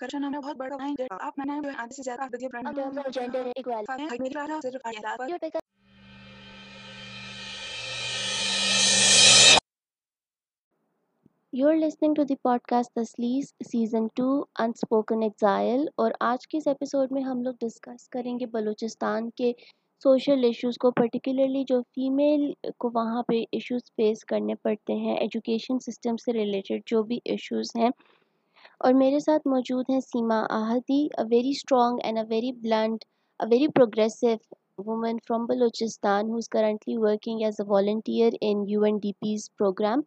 [0.00, 2.28] Corruption ہمیں بہت بڑا ہے آپ میں نے آدھے سے زیادہ
[3.12, 4.18] gender equality.
[4.18, 5.68] میری بات صرف آیات پر You take a-
[11.52, 14.26] You're listening to the podcast تسلیس سیزن ٹو
[14.58, 19.52] انسپوکن ایگزائل اور آج کے اس ایپیسوڈ میں ہم لوگ ڈسکس کریں گے بلوچستان کے
[20.02, 25.78] سوشل ایشوز کو پرٹیکولرلی جو فیمیل کو وہاں پہ ایشوز فیس کرنے پڑتے ہیں ایجوکیشن
[25.80, 27.90] سسٹم سے ریلیٹڈ جو بھی ایشوز ہیں
[28.80, 33.04] اور میرے ساتھ موجود ہیں Seema Ahdi a very strong and a very blunt
[33.40, 34.34] a very progressive
[34.78, 39.50] woman from Balochistan who is currently working as a volunteer in U N D P's
[39.58, 40.00] programme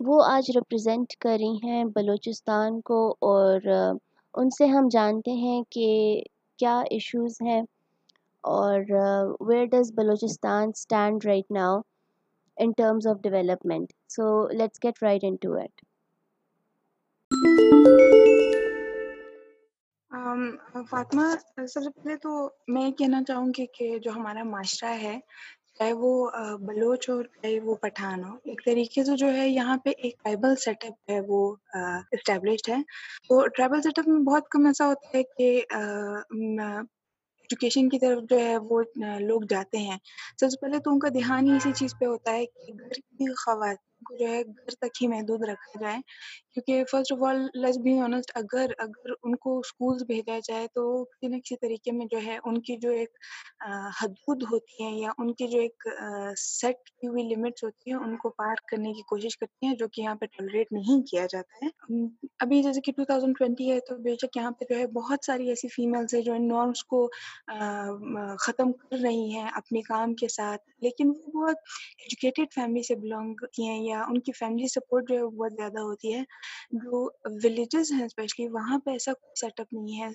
[0.00, 5.90] وہ آج ریپرزینٹ کر رہی ہیں بلوچستان کو اور ان سے ہم جانتے ہیں کہ
[6.58, 7.60] کیا ایشوز ہیں
[8.44, 8.80] اور
[9.40, 11.80] where does Balochistan stand right now
[12.56, 15.80] in terms of development so let's get right into it
[20.90, 21.22] Fatima,
[21.56, 25.18] سب سے پہلے تو میں یہ کہنا چاہوں گی کہ جو ہمارا معاشرہ ہے،
[25.78, 26.30] چاہے وہ
[26.66, 30.56] بلوچ ہو چاہے وہ پٹھان ہو، ایک طریقے سے جو ہے یہاں پہ ایک ٹرائبل
[30.56, 31.56] سیٹ اپ ہے وہ
[32.12, 32.82] اسٹیبلشڈ ہے۔
[33.28, 38.38] تو ٹرائبل سیٹ اپ میں بہت کم ایسا ہوتا ہے کہ ایجوکیشن کی طرف جو
[38.38, 38.82] ہے وہ
[39.20, 39.98] لوگ جاتے ہیں۔
[40.40, 42.92] سب سے پہلے تو ان کا دھیان ہی اسی چیز پہ ہوتا ہے کہ گھر
[42.92, 45.98] کی خواتین کو جو ہے گھر تک ہی محدود رکھا جائے۔
[46.54, 50.82] کیونکہ first of all let's be honest اگر اگر ان کو اسکولس بھیجا جائے تو
[51.04, 53.18] کسی نہ کسی طریقے میں جو ہے ان کی جو ایک
[54.00, 55.86] حدود ہوتی ہیں یا ان کی جو ایک
[56.38, 59.88] سیٹ کی ہوئی لمٹس ہوتی ہیں، ان کو پار کرنے کی کوشش کرتی ہیں، جو
[59.88, 61.70] کہ یہاں پہ ٹالریٹ نہیں کیا جاتا ہے۔
[62.40, 65.68] ابھی جیسے کہ 2020 ہے تو بے شک یہاں پہ جو ہے بہت ساری ایسی
[65.68, 67.06] فیمیلس ہیں جو ان نارمس کو
[68.40, 71.56] ختم کر رہی ہیں اپنے کام کے ساتھ، لیکن وہ بہت
[71.98, 75.80] ایجوکیٹڈ فیملی سے بلانگ کرتی ہیں یا ان کی فیملی سپورٹ جو ہے بہت زیادہ
[75.80, 76.22] ہوتی ہے۔
[76.72, 80.08] جو ولیجز ہیں اسپیشلی وہاں پہ ایسا کوئی سیٹ اپ نہیں ہے۔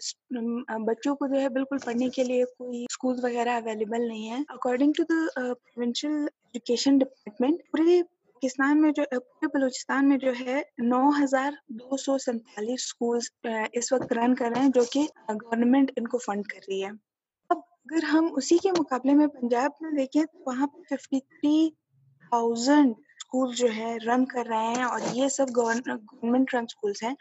[0.86, 4.92] بچوں کو جو ہے بالکل پڑھنے کے لیے کوئی اسکول وغیرہ اویلیبل نہیں ہے according
[4.98, 11.10] to the provincial education department پورے پاکستان میں جو، پورے بلوچستان میں جو ہے نو
[11.24, 15.92] ہزار دو سو سینتالیس اسکولس uh, اس وقت رن کر رہے ہیں جو کہ گورنمنٹ
[15.96, 16.90] ان کو فنڈ کر رہی ہے۔
[17.50, 21.70] اب اگر ہم اسی کے مقابلے میں پنجاب میں دیکھیں تو وہاں پہ ففٹی تھری
[22.22, 22.94] تھاؤزینڈ
[23.28, 27.14] اسکول جو ہے رن کر رہے ہیں اور یہ سب گورنمنٹ رن اسکولس ہیں۔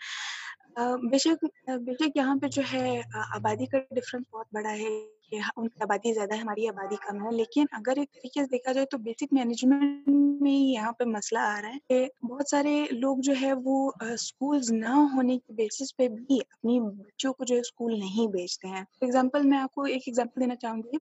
[0.76, 1.44] بے شک
[1.84, 3.00] بے شک یہاں پہ جو ہے
[3.34, 4.88] آبادی کا ڈفرینس بہت بڑا ہے۔
[5.30, 8.40] کہ ہاں، ان کی آبادی زیادہ ہے، ہماری آبادی کم ہے۔ لیکن اگر ایک طریقے
[8.40, 10.08] سے دیکھا جائے تو بیسک مینجمنٹ
[10.42, 13.76] میں یہاں پہ مسئلہ آ رہا ہے کہ بہت سارے لوگ جو ہے وہ
[14.12, 18.68] اسکولز نہ ہونے کی بیسس پہ بھی اپنی بچوں کو جو ہے اسکول نہیں بھیجتے
[18.68, 20.96] ہیں۔ اگزامپل میں آپ کو ایک ایگزامپل دینا چاہوں گی۔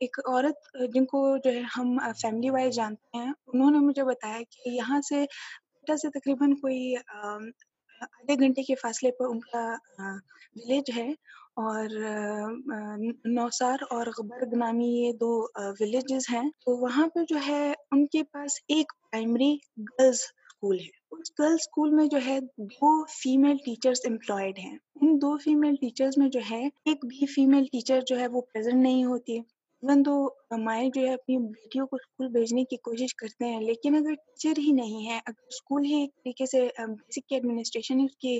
[0.00, 0.58] ایک عورت،
[0.94, 5.00] جن کو جو ہے ہم فیملی وائز جانتے ہیں، انہوں نے مجھے بتایا کہ یہاں
[5.00, 5.24] سے
[6.02, 6.94] سے تقریباً کوئی
[8.02, 9.64] آدھے گھنٹے کے فاصلے پر ان کا
[10.56, 11.08] ولیج ہے
[11.62, 11.84] اور
[13.34, 15.30] نوسار اور غبرگ نامی یہ دو
[15.80, 20.88] ولیجز ہیں۔ تو وہاں پہ جو ہے ان کے پاس ایک پرائمری گرلز اسکول ہے۔
[21.10, 26.18] اس گرلز اسکول میں جو ہے دو فیمیل ٹیچرس امپلائڈ ہیں۔ ان دو فیمیل ٹیچرز
[26.18, 29.38] میں جو ہے ایک بھی فیمیل ٹیچر جو ہے وہ پریزنٹ نہیں ہوتی۔
[29.86, 30.12] ایون تو
[30.58, 34.58] مائیں جو ہے اپنی بیٹیوں کو اسکول بھیجنے کی کوشش کرتے ہیں، لیکن اگر ٹیچر
[34.58, 38.38] ہی نہیں ہے اگر اسکول ہی ایک طریقے سے بیسک کی ایڈمنسٹریشن ہی اس کی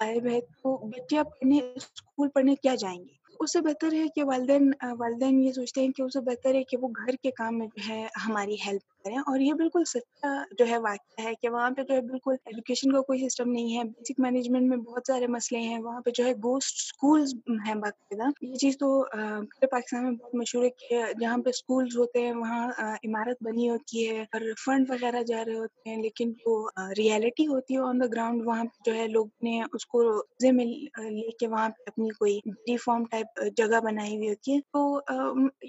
[0.00, 4.24] غائب ہے، تو بچے پڑھنے اسکول پڑھنے کیا جائیں گی اس سے بہتر ہے کہ
[4.24, 7.58] والدین والدین یہ سوچتے ہیں کہ اس سے بہتر ہے کہ وہ گھر کے کام
[7.58, 10.28] میں جو ہے ہماری ہیلپ کریں اور یہ بالکل سچا
[10.58, 13.76] جو ہے واقعہ ہے کہ وہاں پہ جو ہے بالکل ایجوکیشن کا کوئی سسٹم نہیں
[13.76, 17.34] ہے بیسک مینجمنٹ میں بہت سارے مسئلے ہیں، وہاں پہ جو ہے گوسٹ اسکولز
[17.66, 21.96] ہیں باقاعدہ۔ یہ چیز تو پورے پاکستان میں بہت مشہور ہے کہ جہاں پہ اسکولز
[21.98, 22.66] ہوتے ہیں، وہاں
[23.04, 26.56] عمارت بنی ہوتی ہے اور فنڈ وغیرہ جا رہے ہوتے ہیں، لیکن جو
[26.98, 30.52] ریئلٹی ہوتی ہے آن دا گراؤنڈ وہاں پہ جو ہے لوگ نے اس کو قبضے
[30.52, 34.60] میں لے کے وہاں پہ اپنی کوئی ڈی فارم ٹائپ جگہ بنائی ہوئی ہوتی ہے۔
[34.72, 35.00] تو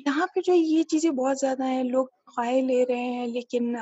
[0.05, 3.73] یہاں پہ جو یہ چیزیں بہت زیادہ ہیں، لوگ خواہ لے رہے ہیں، لیکن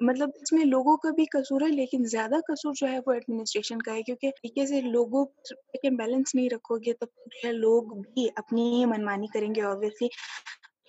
[0.00, 3.82] مطلب اس میں لوگوں کا بھی قصور ہے، لیکن زیادہ قصور جو ہے وہ ایڈمنسٹریشن
[3.82, 7.92] کا ہے، کیونکہ طریقے سے لوگوں پر بیلنس نہیں رکھو گے، تب جو ہے لوگ
[8.04, 10.08] بھی اپنی ہی منمانی کریں گے آبویسلی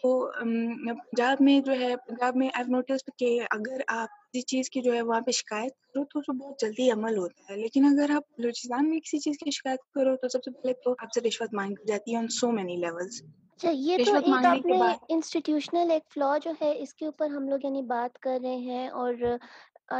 [0.04, 4.82] تو پنجاب میں جو ہے پنجاب میں آئی نوٹس کہ اگر آپ کسی چیز کی
[4.82, 7.86] جو ہے وہاں پہ شکایت کرو تو اس پہ بہت جلدی عمل ہوتا ہے۔ لیکن
[7.86, 11.14] اگر آپ بلوچستان میں کسی چیز کی شکایت کرو تو سب سے پہلے تو آپ
[11.14, 13.22] سے رشوت مانگی جاتی ہے آن سو مینی لیولس
[13.60, 14.78] اچھا یہ تو ایک آپ نے
[15.10, 18.88] انسٹیٹیوشنل ایک فلا جو ہے اس کے اوپر ہم لوگ یعنی بات کر رہے ہیں
[18.94, 19.14] اور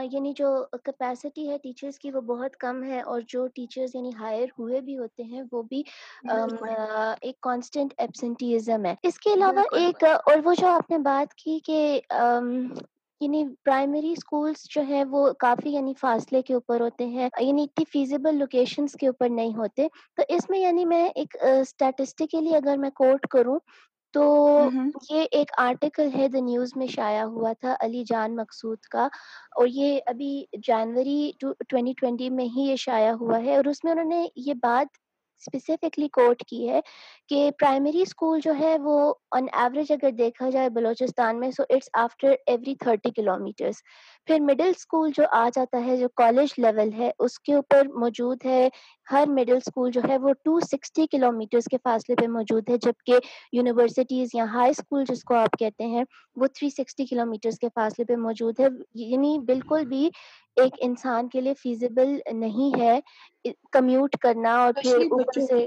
[0.04, 0.48] یعنی جو
[0.86, 4.98] کیپیسٹی ہے ٹیچرس کی وہ بہت کم ہے اور جو ٹیچرس یعنی ہائر ہوئے بھی
[4.98, 5.82] ہوتے ہیں وہ بھی
[7.22, 11.60] ایک کانسٹنٹ ایبسنٹیزم ہے۔ اس کے علاوہ ایک اور وہ جو آپ نے بات کی
[11.64, 11.80] کہ
[13.22, 17.86] یعنی پرائمری اسکولس جو ہے وہ کافی یعنی فاصلے کے اوپر ہوتے ہیں یعنی اتنی
[17.90, 22.90] فیزیبل لوکیشنس کے اوپر نہیں ہوتے۔ تو اس میں یعنی میں ایک اسٹیٹسٹیکلی اگر میں
[22.94, 23.58] کوٹ کروں
[24.14, 24.24] تو۔
[25.10, 29.08] یہ ایک آرٹیکل ہے دا نیوز میں شائع ہوا تھا علی جان مقصود کا
[29.56, 30.32] اور یہ ابھی
[30.68, 34.54] جنوری ٹوینٹی ٹوینٹی میں ہی یہ شائع ہوا ہے اور اس میں انہوں نے یہ
[34.62, 34.98] بات
[35.42, 36.80] اسپیسیفکلی کوٹ کی ہے
[37.28, 41.90] کہ پرائمری اسکول جو ہے وہ آن ایوریج اگر دیکھا جائے بلوچستان میں so it's
[41.94, 43.82] after every thirty kilometres
[44.28, 48.46] پھر مڈل اسکول جو آ جاتا ہے جو کالج لیول ہے اس کے اوپر موجود
[48.46, 48.68] ہے
[49.08, 52.78] ہر مڈل اسکول جو ہے وہ ٹو سکسٹی کلو میٹرس کے فاصلے پہ موجود ہے
[52.78, 53.20] جبکہ
[53.54, 56.04] یونیورسٹیز یا ہائی اسکول جس کو آپ کہتے ہیں
[56.36, 58.68] وہ تھری سکسٹی کلو میٹرس کے فاصلے پہ موجود ہے
[59.02, 60.10] یعنی بالکل بھی
[60.58, 63.00] ایک انسان کے لیے فیزیبل نہیں ہے
[63.74, 64.98] کمیوٹ کرنا اور پھر
[65.32, 65.66] بچوں سے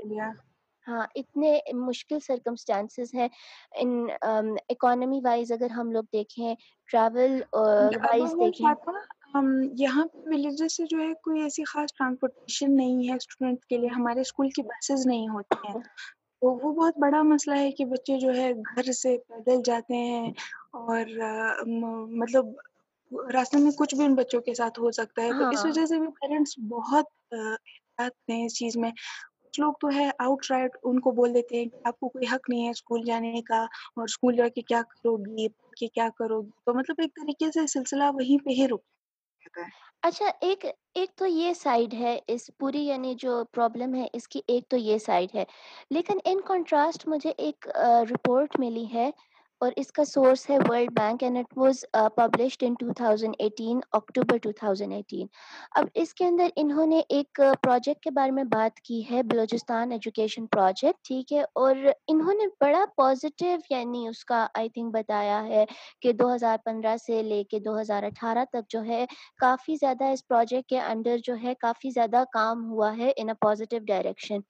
[0.87, 3.29] ہاں اتنے مشکل سرکمسٹانسز ہیں۔
[3.75, 3.91] ان
[4.71, 6.55] اکانومی وائز اگر ہم لوگ دیکھیں
[6.89, 7.41] ٹریول
[8.01, 8.73] وائز ابول دیکھیں۔
[9.77, 13.89] یہاں پہ ولیجز سے جو ہے کوئی ایسی خاص ٹرانسپورٹیشن نہیں ہے اسٹوڈنٹ کے لیے
[13.91, 15.75] ہمارے اسکول کی بسیز نہیں ہوتی ہیں۔
[16.43, 20.31] تو وہ بہت بڑا مسئلہ ہے کہ بچے جو ہے گھر سے پیدل جاتے ہیں
[20.75, 21.05] اور
[22.15, 22.47] مطلب
[23.31, 25.85] راستے میں کچھ بھی ان بچوں کے ساتھ ہو سکتا ہے۔ تو اس ہاں۔ وجہ
[25.87, 28.91] سے بھی پیرنٹس بہت احتیاط ہیں اس چیز میں۔
[29.55, 32.27] کچھ لوگ تو ہے آؤٹ رائٹ ان کو بول دیتے ہیں کہ آپ کو کوئی
[32.33, 35.47] حق نہیں ہے اسکول جانے کا اور اسکول جا کے کیا کرو گی
[35.77, 38.81] کہ کیا کرو گی تو مطلب ایک طریقے سے سلسلہ وہیں پہ ہی رک
[39.43, 39.71] جاتا ہے۔
[40.03, 40.65] اچھا ایک
[40.95, 44.77] ایک تو یہ سائڈ ہے، اس پوری یعنی جو پرابلم ہے، اس کی ایک تو
[44.77, 45.45] یہ سائڈ ہے۔
[45.91, 47.69] لیکن ان کنٹراسٹ مجھے ایک
[48.13, 49.11] رپورٹ ملی ہے
[49.61, 51.85] اور اس کا سورس ہے world bank and it was
[52.17, 55.27] published in two thousand eighteen October two thousand eighteen
[55.73, 59.23] اب اس کے اندر انہوں نے ایک uh, پروجیکٹ کے بارے میں بات کی ہے،
[59.23, 61.77] بلوچستان ایجوکیشن پروجیکٹ ٹھیک ہے؟ اور
[62.09, 65.65] انہوں نے بڑا پازیٹیو یعنی اس کا آئی تھنک بتایا ہے
[66.01, 69.05] کہ دو ہزار پندرہ سے لے کے دو ہزار اٹھارہ تک جو ہے،
[69.39, 73.35] کافی زیادہ اس پروجیکٹ کے انڈر جو ہے، کافی زیادہ کام ہوا ہے ان اے
[73.41, 74.41] پازیٹیو ڈائریکشن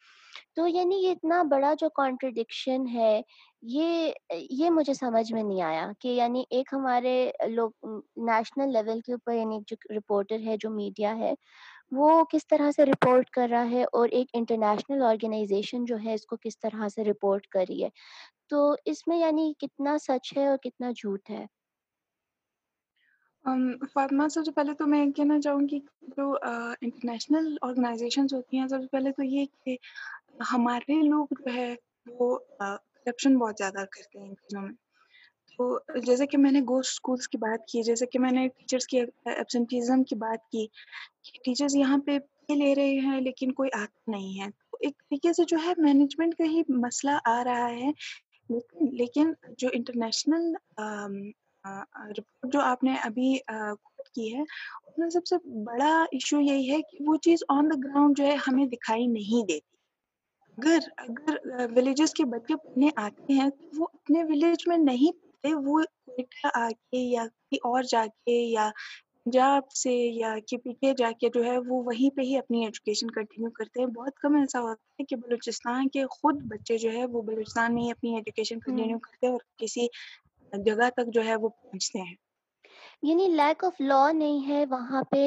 [0.56, 3.20] تو یعنی یہ اتنا بڑا جو کانٹرڈکشن ہے،
[3.62, 4.12] یہ
[4.50, 7.14] یہ مجھے سمجھ میں نہیں آیا کہ یعنی ایک ہمارے
[7.48, 7.70] لوگ
[8.26, 11.32] نیشنل لیول کے اوپر یعنی جو رپورٹر ہے، جو میڈیا ہے،
[11.92, 16.26] وہ کس طرح سے رپورٹ کر رہا ہے اور ایک انٹرنیشنل آرگنائزیشن جو ہے، اس
[16.26, 17.88] کو کس طرح سے رپورٹ کر رہی ہے۔
[18.48, 21.44] تو اس میں یعنی کتنا سچ ہے اور کتنا جھوٹ ہے؟
[23.94, 25.78] فاطمہ، سب سے پہلے تو میں کہنا چاہوں گی
[26.16, 26.30] جو
[26.80, 29.76] انٹرنیشنل آرگنائزیشنز ہوتی ہیں، سب سے پہلے تو یہ کہ
[30.52, 31.74] ہمارے لوگ جو ہے
[32.06, 34.72] وہ کرپشن بہت زیادہ کرتے ہیں ان چیزوں میں۔
[35.58, 38.86] تو جیسے کہ میں نے گوشت اسکولس کی بات کی، جیسے کہ میں نے ٹیچرس
[38.86, 40.66] کی ایبسنٹیزم کی بات کی
[41.22, 44.98] کہ ٹیچرز یہاں پہ پے لے رہے ہیں لیکن کوئی آتا نہیں ہے۔ تو ایک
[44.98, 47.90] طریقے سے جو ہے مینجمنٹ کا ہی مسئلہ آ رہا ہے۔
[48.50, 50.52] لیکن لیکن جو انٹرنیشنل
[52.18, 53.38] رپورٹ جو آپ نے ابھی
[53.82, 54.42] کوٹ کی ہے،
[54.86, 58.24] اس میں سب سے بڑا ایشو یہی ہے کہ وہ چیز آن دا گراؤنڈ جو
[58.24, 59.73] ہے ہمیں دکھائی نہیں دیتی۔
[60.58, 61.36] اگر اگر
[61.72, 66.48] ولیجز کے بچے پڑھنے آتے ہیں تو وہ اپنے ولیج میں نہیں پڑھتے وہ کوئٹہ
[66.54, 68.68] آ کے یا کہیں اور جا کے یا
[69.26, 72.64] پنجاب سے یا کے پی کے جا کے جو ہے وہ وہیں پہ ہی اپنی
[72.64, 76.90] ایجوکیشن کنٹینیو کرتے ہیں۔ بہت کم ایسا ہوتا ہے کہ بلوچستان کے خود بچے جو
[76.92, 79.86] ہے وہ بلوچستان میں ہی اپنی ایجوکیشن کنٹینیو کرتے ہیں اور کسی
[80.52, 82.14] جگہ تک جو ہے وہ پہنچتے ہیں۔
[83.02, 85.22] یعنی لیک آف لا نہیں ہے وہاں پہ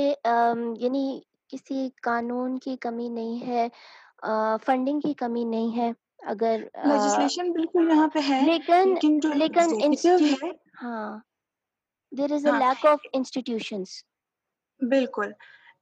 [0.78, 1.06] یعنی
[1.50, 3.68] کسی قانون کی کمی نہیں ہے۔
[4.64, 5.92] فنڈنگ کی کمی نہیں ہے۔
[6.28, 8.96] اگر لیجسلیشن بالکل یہاں پہ ہے لیکن
[9.34, 9.76] لیکن
[10.82, 11.10] ہاں۔
[12.12, 13.90] There is a lack of institutions
[14.80, 15.30] بالکل۔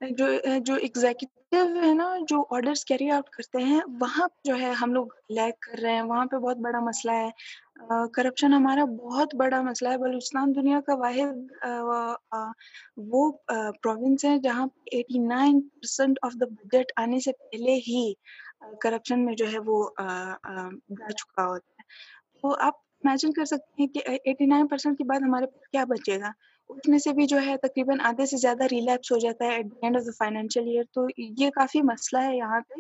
[0.01, 0.25] جو
[0.65, 5.07] جو ایگزیکٹو ہے نا، جو آڈرس کیری آؤٹ کرتے ہیں، وہاں جو ہے ہم لوگ
[5.29, 7.29] لیک کر رہے ہیں، وہاں پہ بہت بڑا مسئلہ ہے۔
[8.13, 11.65] کرپشن ہمارا بہت بڑا مسئلہ ہے۔ بلوچستان دنیا کا واحد
[13.11, 13.31] وہ
[13.83, 18.03] پروونس ہے جہاں eighty nine percent of the budget آنے سے پہلے ہی
[18.81, 21.83] کرپشن میں جو ہے وہ جا چکا ہوتا ہے۔
[22.41, 22.73] تو آپ
[23.03, 26.31] امیجن کر سکتے ہیں کہ ایٹی نائن پرسینٹ کے بعد ہمارے پاس کیا بچے گا؟
[26.69, 29.65] اس میں سے بھی جو ہے تقریباً آدھے سے زیادہ ریلیپس ہو جاتا ہے at
[29.65, 32.79] the end of the financial year تو یہ کافی مسئلہ ہے یہاں پہ.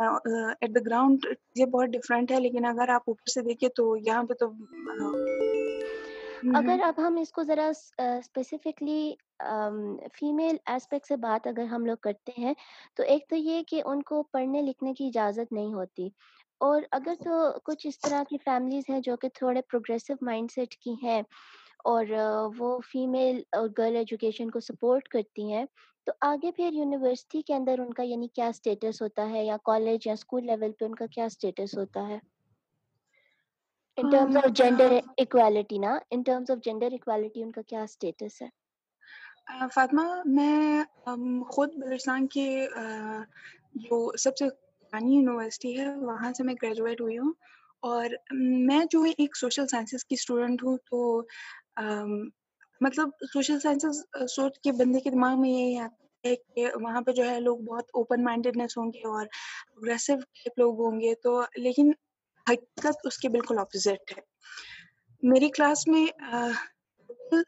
[0.00, 4.22] ایٹ دا گراؤنڈ یہ بہت ڈفرینٹ ہے لیکن اگر آپ اوپر سے دیکھیں تو یہاں
[4.22, 4.50] پہ تو
[6.54, 7.66] اگر اب ہم اس کو ذرا
[7.98, 9.14] اسپیسیفکلی
[10.14, 12.52] فیمیل اسپیکٹ سے بات اگر ہم لوگ کرتے ہیں
[12.96, 16.08] تو ایک تو یہ کہ ان کو پڑھنے لکھنے کی اجازت نہیں ہوتی۔
[16.60, 17.32] اور اگر تو
[17.64, 21.20] کچھ اس طرح کی فیملیز ہیں جو کہ تھوڑے پروگریسو مائنڈ سیٹ کی ہیں
[21.86, 22.06] اور
[22.58, 25.64] وہ فیمیل اور گرل ایجوکیشن کو سپورٹ کرتی ہیں۔
[26.06, 30.06] تو آگے پھر یونیورسٹی کے اندر ان کا یعنی کیا اسٹیٹس ہوتا ہے یا کالج
[30.06, 32.18] یا اسکول لیول پہ ان کا کیا اسٹیٹس ہوتا ہے؟
[33.98, 38.42] In terms of gender equality نا in terms of gender equality ان کا کیا اسٹیٹس
[38.42, 38.48] ہے؟
[39.74, 40.84] فاطمہ میں
[41.50, 43.22] خود بلوچستان uh,
[43.74, 44.48] جو سب سے
[44.92, 47.32] پرانی یونیورسٹی ہے وہاں سے میں گریجویٹ ہوئی ہوں۔
[47.82, 48.10] اور
[48.66, 51.20] میں جو ایک سوشل سائنسز کی اسٹوڈنٹ ہوں تو
[52.80, 57.12] مطلب سوشل سائنسز سوچ کے بندے کے دماغ میں یہی آتا ہے کہ وہاں پہ
[57.12, 59.26] جو ہے لوگ بہت اوپن مائنڈیڈنیس ہوں گے اور
[59.76, 61.90] اگریسو ٹائپ لوگ ہوں گے تو، لیکن
[62.46, 64.22] حقیقت اس کے بالکل اپوزٹ ہے۔
[65.22, 66.06] میری کلاس میں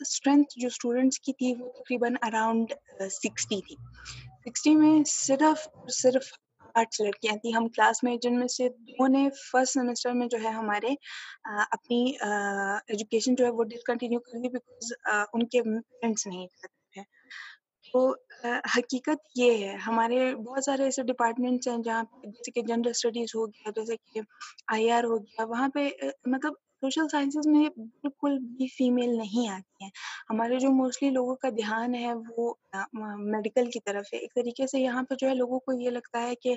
[0.00, 2.72] اسٹرینتھ جو اسٹوڈنٹس کی تھی وہ تقریباً اراؤنڈ
[3.12, 3.76] سکسٹی تھی۔
[4.44, 6.32] سکسٹی میں صرف صرف
[6.74, 10.38] آٹھ لڑکیاں تھیں ہم کلاس میں جن میں سے دو نے فرسٹ سیمسٹر میں جو
[10.44, 10.94] ہے ہمارے
[11.70, 14.92] اپنی ایجوکیشن جو ہے وہ ڈسکنٹینیو کر دی بیکاز
[15.32, 17.02] ان کے فرینڈس نہیں کرتے تھے۔
[17.94, 18.08] تو
[18.76, 23.34] حقیقت یہ ہے، ہمارے بہت سارے ایسے ڈپارٹمنٹس ہیں جہاں پہ جیسے کہ جنرل اسٹڈیز
[23.34, 24.20] ہو گیا، جیسے کہ
[24.66, 25.88] آئی آر ہو گیا، وہاں پہ
[26.26, 29.90] مطلب سوشل سائنسز میں بالکل بھی فیمیل نہیں آتی ہیں
[30.30, 32.52] ہمارے جو موسٹلی لوگوں کا دھیان ہے وہ
[33.26, 36.22] میڈیکل کی طرف ہے ایک طریقے سے یہاں پہ جو ہے لوگوں کو یہ لگتا
[36.22, 36.54] ہے کہ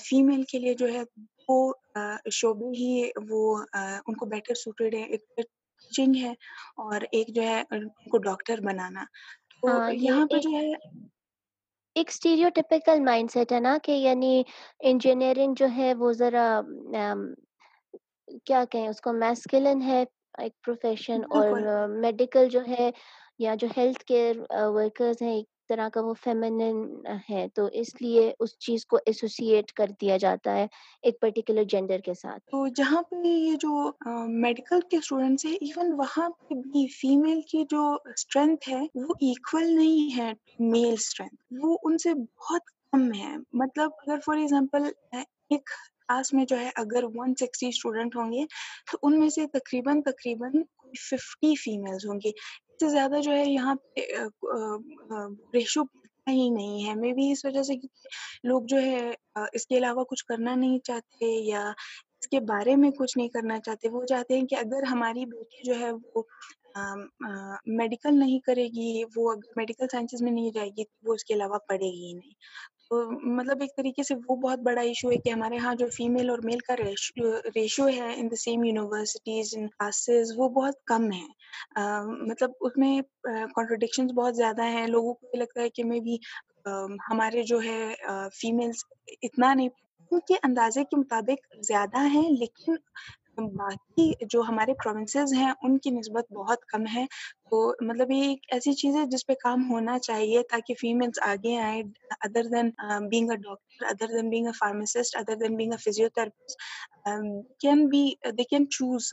[0.00, 1.02] فیمیل کے لیے جو ہے
[1.48, 1.72] وہ
[2.32, 3.56] شعبے ہی وہ
[4.06, 6.32] ان کو بیٹر سوٹیڈ ہے ایک ٹیچنگ ہے
[6.78, 9.04] اور ایک جو ہے ان کو ڈاکٹر بنانا
[9.62, 10.70] تو ہاں یہ یہاں پہ جو ہے
[11.96, 14.42] ایک اسٹیریو ٹیپیکل مائنڈ سیٹ ہے نا کہ یعنی
[14.82, 16.44] انجینئرنگ جو ہے وہ ذرا
[18.46, 20.04] کیا کہیں اس کو میسکلن ہے
[20.38, 21.50] ایک پروفیشن اور
[22.00, 22.90] میڈیکل جو ہے
[23.38, 24.36] یا جو ہیلتھ کیئر
[24.68, 26.84] ورکرز ہیں ایک طرح کا وہ فیمنن
[27.30, 30.66] ہے تو اس لیے اس چیز کو ایسوسیٹ کر دیا جاتا ہے
[31.02, 33.90] ایک پرٹیکولر جینڈر کے ساتھ۔ تو جہاں پہ یہ جو
[34.40, 39.74] میڈیکل کے اسٹوڈینٹس ہیں ایون وہاں پہ بھی فیمیل کی جو اسٹرینتھ ہے وہ ایکول
[39.74, 40.30] نہیں ہے
[40.66, 42.62] میل اسٹرینتھ وہ ان سے بہت
[42.92, 45.70] کم ہے۔ مطلب اگر فار ایگزامپل ایک
[46.12, 48.44] کلاس میں جو ہے اگر ون سکسٹی اسٹوڈنٹ ہوں گے،
[48.90, 50.52] تو ان میں سے تقریباً تقریباً
[51.00, 54.00] ففٹی فیمیلز ہوں گی اس سے زیادہ جو ہے یہاں پہ
[55.54, 55.82] ریشو
[56.26, 57.74] ہی نہیں ہے۔ مے بی اس وجہ سے
[58.44, 59.10] لوگ جو ہے
[59.52, 63.58] اس کے علاوہ کچھ کرنا نہیں چاہتے یا اس کے بارے میں کچھ نہیں کرنا
[63.60, 66.22] چاہتے۔ وہ چاہتے ہیں کہ اگر ہماری بیٹی جو ہے وہ
[67.78, 71.34] میڈیکل نہیں کرے گی، وہ اگر میڈیکل سائنسز میں نہیں جائے گی وہ اس کے
[71.34, 72.34] علاوہ پڑھے گی ہی نہیں۔
[72.92, 76.38] مطلب ایک طریقے سے وہ بہت بڑا ایشو ہے کہ ہمارے ہاں جو فیمیل اور
[76.44, 81.26] میل کا ریشو ہے in the same universities in classes وہ بہت کم ہے۔
[82.28, 86.16] مطلب اس میں کانٹروڈکشنز بہت زیادہ ہیں۔ لوگوں کو یہ لگتا ہے کہ میں بھی
[87.10, 87.80] ہمارے جو ہے
[88.40, 88.84] فیمیلس
[89.22, 89.68] اتنا نہیں
[90.10, 92.74] ان کے اندازے کے مطابق زیادہ ہیں لیکن
[93.38, 97.04] باقی جو ہمارے پروونسز ہیں، ان کی نسبت بہت کم ہے۔
[97.50, 101.56] تو مطلب یہ ایک ایسی چیز ہے جس پہ کام ہونا چاہیے تاکہ فیمیلس آگے
[101.58, 101.82] آئیں
[102.20, 102.70] other than
[103.08, 106.62] being a doctor other than being a pharmacist other than being a physiotherapist
[107.60, 109.08] can be they can choose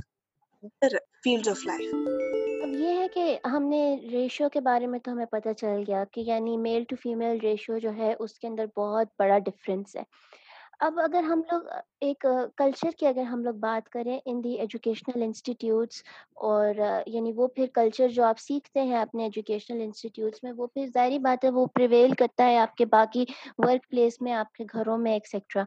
[0.64, 1.94] other field of life
[2.64, 6.04] اب یہ ہے کہ ہم نے ریشو کے بارے میں تو ہمیں پتہ چل گیا
[6.12, 10.04] کہ یعنی میل ٹو فیمیل ریشو جو ہے، اس کے اندر بہت بڑا ڈفرینس ہے۔
[10.80, 11.62] اب اگر ہم لوگ،
[12.02, 12.26] ایک
[12.58, 16.02] کلچر کی اگر ہم لوگ بات کریں ان دی ایجوکیشنل انسٹیٹیوٹس
[16.44, 20.86] اور یعنی وہ پھر کلچر جو آپ سیکھتے ہیں اپنے ایجوکیشنل انسٹیٹیوٹس میں، وہ پھر
[20.94, 23.26] ظاہری بات ہے، وہ پریویل کرتا ہے آپ کے باقی
[23.58, 25.64] ورک پلیس میں، آپ کے گھروں میں ایکسیٹرا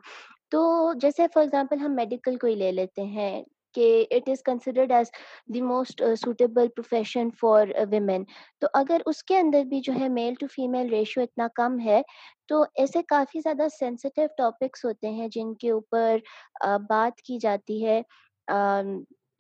[0.51, 0.63] تو
[1.01, 3.43] جیسے فار ایگزامپل ہم میڈیکل کو ہی لے لیتے ہیں
[3.75, 5.11] کہ it is considered as
[5.55, 8.25] the most suitable profession for women
[8.63, 12.01] تو اگر اس کے اندر بھی جو ہے میل ٹو فیمیل ریشو اتنا کم ہے،
[12.49, 16.17] تو ایسے کافی زیادہ سینسیٹیو ٹاپکس ہوتے ہیں جن کے اوپر
[16.89, 18.01] بات کی جاتی ہے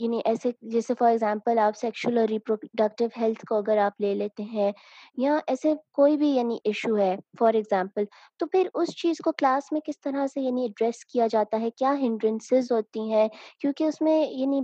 [0.02, 4.42] یعنی ایسے جیسے فار ایگزامپل آپ سیکشل اور ریپروڈکٹیو ہیلتھ کو اگر آپ لے لیتے
[4.42, 4.70] ہیں
[5.16, 8.04] یا ایسے کوئی بھی یعنی ایشو ہے فار ایگزامپل
[8.38, 11.70] تو پھر اس چیز کو کلاس میں کس طرح سے یعنی ایڈریس کیا جاتا ہے؟
[11.70, 13.28] کیا ہنڈرنسز ہوتی ہیں؟
[13.60, 14.60] کیونکہ اس میں یعنی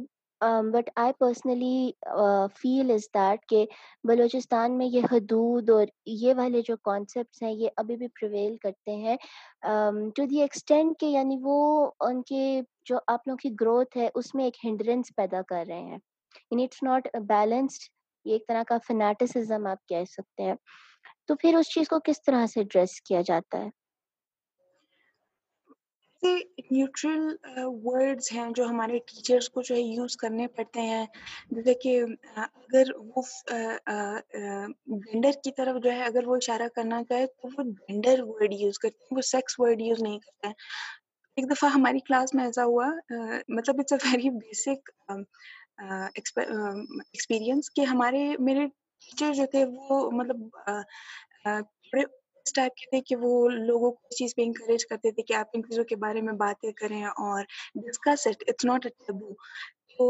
[0.72, 1.90] but I personally
[2.56, 3.64] feel is that کہ
[4.04, 8.96] بلوچستان میں یہ حدود اور یہ والے جو کانسیپٹس ہیں، یہ ابھی بھی پریویل کرتے
[8.96, 9.16] ہیں۔
[10.16, 11.58] ٹو دی ایکسٹینٹ کہ یعنی وہ
[12.00, 15.80] ان کے جو آپ لوگوں کی گروتھ ہے، اس میں ایک ہنڈرنس پیدا کر رہے
[15.80, 15.98] ہیں۔
[16.50, 17.90] یعنی اٹس ناٹ بیلنسڈ
[18.24, 20.54] یہ ایک طرح کا فنیٹسزم آپ کہہ سکتے ہیں۔
[21.26, 23.68] تو پھر اس چیز کو کس طرح سے ایڈریس کیا جاتا ہے؟
[26.22, 26.34] سے
[26.70, 27.26] نیوٹرل
[27.84, 31.04] ورڈز ہیں جو ہمارے ٹیچرس کو جو ہے یوز کرنے پڑتے ہیں۔
[31.50, 32.00] جیسے کہ
[32.36, 33.22] اگر وہ
[34.86, 38.78] جینڈر کی طرف جو ہے اگر وہ اشارہ کرنا چاہے تو وہ جینڈر ورڈ یوز
[38.78, 40.54] کرتے ہیں، وہ سیکس ورڈ یوز نہیں کرتے ہیں۔
[41.36, 42.86] ایک دفعہ ہماری کلاس میں ایسا ہوا
[43.48, 44.90] مطلب it's a very basic
[46.16, 48.66] experience کہ ہمارے، میرے
[49.02, 50.48] ٹیچر جو تھے وہ مطلب
[51.44, 52.02] تھوڑے
[52.48, 55.32] اس ٹائپ کے تھے کہ وہ لوگوں کو اس چیز پہ انکریج کرتے تھے کہ
[55.32, 57.42] آپ ان چیزوں کے بارے میں باتیں کریں اور
[57.74, 59.34] discuss it it's not a taboo
[59.98, 60.06] تو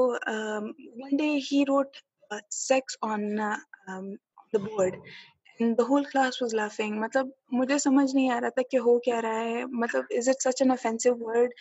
[0.98, 1.96] one day he wrote
[2.50, 4.96] sex on the board
[5.60, 9.20] the whole class was laughing مطلب مجھے سمجھ نہیں آ رہا تھا کہ ہو کیا
[9.22, 9.64] رہا ہے.
[9.74, 11.54] مطلب is it such an offensive word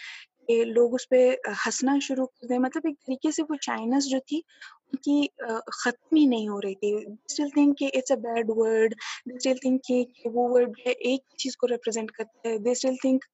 [0.47, 1.19] کہ لوگ اس پہ
[1.65, 5.25] ہنسنا شروع کر دیں۔ مطلب ایک طریقے سے وہ چائنس جو تھی، ان کی
[5.83, 6.93] ختم ہی نہیں ہو رہی تھی۔
[7.25, 8.93] اسٹل تھنک کہ it's a bad word.
[9.25, 12.95] They still think کہ وہ ورڈ ہے، ایک چیز کو ریپرزینٹ کرتا ہے۔ دے اسٹل
[13.01, 13.25] تھنک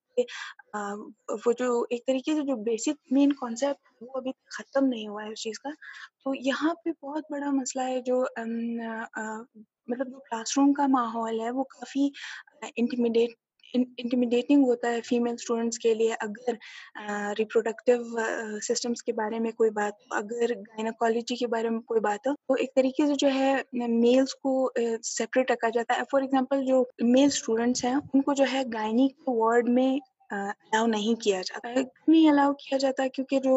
[1.46, 5.32] وہ جو ایک طریقے سے جو بیسک مین کانسیپٹ وہ ابھی ختم نہیں ہوا ہے
[5.32, 5.70] اس چیز کا۔
[6.24, 8.22] تو یہاں پہ بہت بڑا مسئلہ ہے جو
[9.88, 12.08] مطلب جو کلاس روم کا ماحول ہے، وہ کافی
[12.76, 13.32] انٹیمیڈیٹ
[13.74, 16.54] انٹیمیڈیٹنگ ہوتا ہے فیمیل اسٹوڈنٹس کے لیے اگر
[17.40, 17.98] ریپروڈکٹیو
[18.68, 22.34] سسٹمس کے بارے میں کوئی بات ہو اگر گائناکالوجی کے بارے میں کوئی بات ہو،
[22.48, 24.72] تو ایک طریقے سے جو ہے میلس کو
[25.04, 26.02] سیپریٹ رکھا جاتا ہے.
[26.12, 29.98] فار ایگزامپل جو میل اسٹوڈنٹس ہیں، ان کو جو ہے گائنی وارڈ میں
[30.34, 31.68] الاؤ نہیں کیا جاتا
[32.08, 33.56] نہیں الاؤ کیا جاتا کیونکہ جو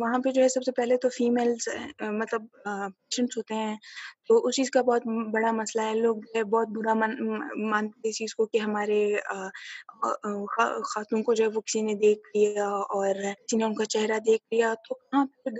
[0.00, 1.68] وہاں پہ جو ہے سب سے پہلے تو فیمیلس
[2.12, 3.76] مطلب پیشنٹس ہوتے ہیں۔
[4.28, 5.02] تو اس چیز کا بہت
[5.32, 6.16] بڑا مسئلہ ہے۔ لوگ
[6.50, 9.00] بہت برا مانتے اس چیز کو کہ ہمارے
[10.90, 12.66] خاتون کو جو ہے وہ کسی نے دیکھ لیا
[12.96, 15.56] اور کسی نے ان کا چہرہ دیکھ لیا۔ تو کہاں پھر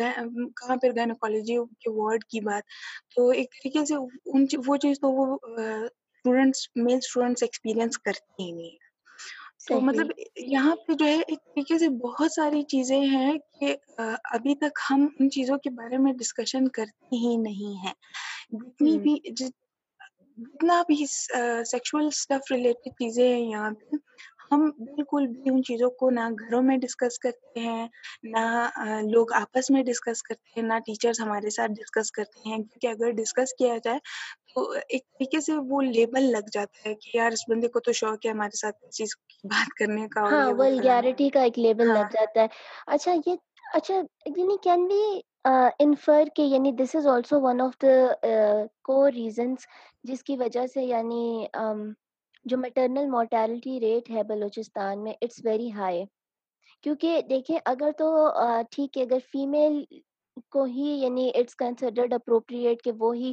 [0.57, 2.63] کہاں پھر گائنوکالوجی کے وارڈ کی بات؟
[3.15, 3.95] تو ایک طریقے سے
[4.27, 8.77] ان وہ چیز تو وہ اسٹوڈینٹس میل اسٹوڈینٹس ایکسپیرئنس کرتے ہی نہیں۔
[9.69, 10.11] تو مطلب
[10.49, 13.75] یہاں پہ جو ہے ایک طریقے سے بہت ساری چیزیں ہیں کہ
[14.31, 17.95] ابھی تک ہم ان چیزوں کے بارے میں ڈسکشن کرتے ہی نہیں ہیں۔
[18.55, 23.97] جتنی بھی جتنا بھی سیکشل اسٹف ریلیٹڈ چیزیں ہیں یہاں پہ
[24.51, 27.87] ہم بالکل بھی ان چیزوں کو نہ گھروں میں ڈسکس کرتے ہیں
[28.25, 28.45] نہ
[29.05, 33.11] لوگ آپس میں ڈسکس کرتے ہیں نہ ٹیچرس ہمارے ساتھ ڈسکس کرتے ہیں۔ کیونکہ اگر
[33.15, 33.99] ڈسکس کیا جائے
[34.49, 37.93] تو ایک طریقے سے وہ لیبل لگ جاتا ہے کہ یار اس بندے کو تو
[37.95, 41.89] شوق ہے ہمارے ساتھ اس چیز کی بات کرنے کا ہاں ولگیرٹی کا۔ ایک لیبل
[41.89, 42.47] ہاں۔ لگ جاتا ہے۔
[42.89, 43.35] اچھا یہ
[43.75, 43.95] اچھا
[44.29, 45.01] یعنی کین بی
[45.81, 47.93] انفر کہ یعنی this is also one of the
[48.85, 49.67] core reasons
[50.05, 51.23] جس کی وجہ سے یعنی
[52.49, 56.05] جو میٹرنل مورٹیلٹی ریٹ ہے بلوچستان میں اٹس ویری ہائی
[56.85, 58.09] کیونکہ دیکھیں اگر تو
[58.71, 59.85] ٹھیک ہے، اگر فیمیل
[60.51, 63.33] کو ہی یعنی اٹس کنسیڈرڈ اپروپریٹ کہ وہی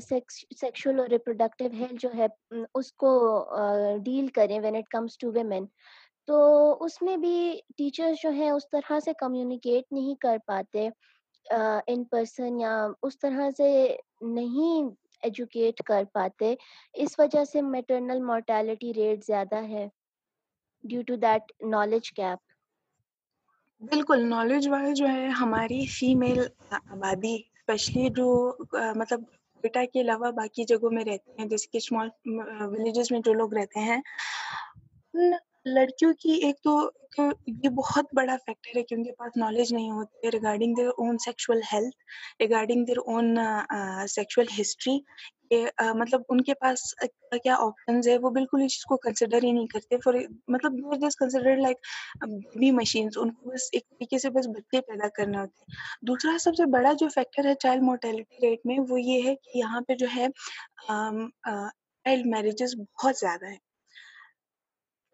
[0.00, 2.26] سیکشل اور ریپروڈکٹیو ہیلتھ جو ہے
[2.74, 3.12] اس کو
[4.04, 5.64] ڈیل کریں when it comes to women
[6.28, 6.36] تو
[6.84, 10.88] اس میں بھی ٹیچرس جو ہیں اس طرح سے کمیونیکیٹ نہیں کر پاتے
[11.86, 14.90] ان پرسن یا اس طرح سے نہیں
[15.22, 16.54] ایجوکیٹ کر پاتے۔
[16.94, 19.86] اس وجہ سے میٹرنل مورٹیلٹی ریٹ زیادہ ہے
[20.84, 22.40] due to that knowledge gap
[23.82, 26.40] بالکل نالج وائز جو ہے ہماری فیمیل
[26.72, 28.26] آبادی اسپیشلی جو
[28.96, 29.20] مطلب
[29.64, 32.08] کوئٹہ کے علاوہ باقی جگہوں میں رہتے ہیں، جیسے کہ اسمال
[32.72, 34.00] ولیجز میں جو لوگ رہتے ہیں
[35.66, 36.90] لڑکیوں کی ایک تو
[37.46, 40.88] یہ بہت بڑا فیکٹر ہے کہ ان کے پاس نالج نہیں ہوتی ہے regarding their
[40.98, 41.96] own sexual health
[42.40, 43.36] regarding their own
[44.08, 44.98] sexual history
[45.94, 46.94] مطلب ان کے پاس
[47.32, 50.14] کیا آپشنز ہے وہ بالکل اس چیز کو کنسیڈر ہی نہیں کرتے فار
[50.48, 51.86] مطلب جسٹ کنسیڈر لائک
[52.72, 55.76] مشینس ان کو بس ایک طریقے سے بس بچے پیدا کرنا ہوتے ہیں.
[56.06, 59.58] دوسرا سب سے بڑا جو فیکٹر ہے چائلڈ مورٹیلٹی ریٹ میں وہ یہ ہے کہ
[59.58, 60.26] یہاں پہ جو ہے
[60.86, 63.56] چائلڈ میرجز بہت زیادہ ہے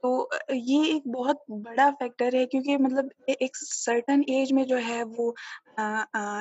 [0.02, 0.10] تو
[0.50, 5.30] یہ ایک بہت بڑا فیکٹر ہے کیونکہ مطلب ایک سرٹن ایج میں جو ہے وہ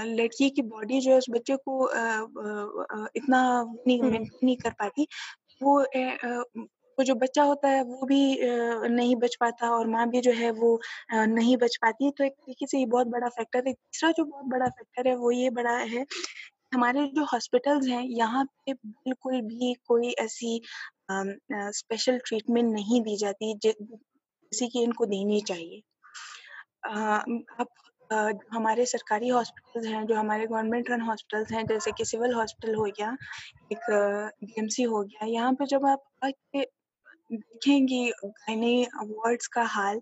[0.08, 3.42] لڑکی کی باڈی جو ہے اس بچے کو اتنا
[3.88, 5.06] نہیں کر پاتی۔
[5.62, 5.84] وہ
[6.98, 8.20] جو بچہ ہوتا ہے وہ بھی
[8.90, 10.78] نہیں بچ پاتا اور ماں بھی جو ہے وہ
[11.28, 14.46] نہیں بچ پاتی۔ تو ایک طریقے سے یہ بہت بڑا فیکٹر ہے۔ تیسرا جو بہت
[14.52, 16.04] بڑا فیکٹر ہے وہ یہ بڑا ہے
[16.76, 20.58] ہمارے جو ہاسپٹلز ہیں یہاں پہ بالکل بھی کوئی ایسی
[21.10, 25.80] اسپیشل ٹریٹمنٹ نہیں دی جاتی جیسے کہ ان کو دینی چاہیے۔
[26.84, 27.66] اب
[28.56, 32.86] ہمارے سرکاری ہاسپٹلز ہیں، جو ہمارے گورنمنٹ رن ہاسپٹلز ہیں، جیسے کہ سول ہاسپٹل ہو
[32.88, 33.10] گیا،
[33.70, 33.90] ایک
[34.42, 36.26] ڈی ایم سی ہو گیا۔ یہاں پہ جب آپ
[37.32, 39.98] دیکھیں گی گائنی وارڈس کا حال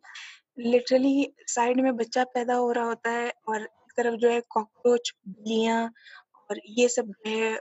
[0.72, 5.12] لٹرلی سائڈ میں بچہ پیدا ہو رہا ہوتا ہے اور ایک طرف جو ہے کاکروچ
[5.26, 5.82] بلیاں
[6.39, 7.56] اور یہ سب جو ہے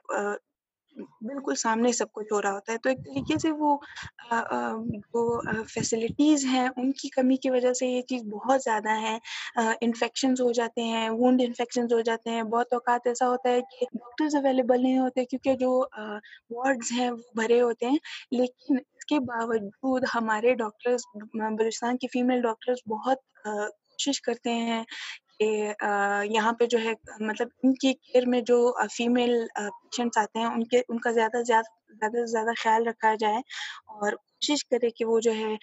[0.96, 3.76] بالکل سامنے سب کچھ ہو رہا ہوتا ہے۔ تو ایک طریقے سے وہ
[5.04, 5.22] جو
[5.68, 9.16] فیسلٹیز ہیں، ان کی کمی کی وجہ سے یہ چیز بہت زیادہ ہے
[9.80, 13.87] انفیکشنز ہو جاتے ہیں وونڈ انفیکشنز ہو جاتے ہیں۔ بہت اوقات ایسا ہوتا ہے کہ
[13.94, 15.70] ڈاکٹرز اویلیبل نہیں ہوتے کیونکہ جو
[16.50, 17.98] وارڈز ہیں وہ بھرے ہوتے ہیں۔
[18.33, 21.02] لیکن اس کے باوجود ہمارے ڈاکٹرز
[21.35, 24.83] بلوچستان کی فیمیل ڈاکٹرز بہت کوشش کرتے ہیں
[25.40, 25.47] کہ
[26.31, 28.59] یہاں پہ جو ہے مطلب ان کی کیئر میں جو
[28.97, 33.14] فیمیل پیشنٹس آتے ہیں، ان کے، ان کا زیادہ زیادہ زیادہ سے زیادہ خیال رکھا
[33.20, 33.38] جائے
[33.94, 35.55] اور کوشش کرے کہ وہ جو ہے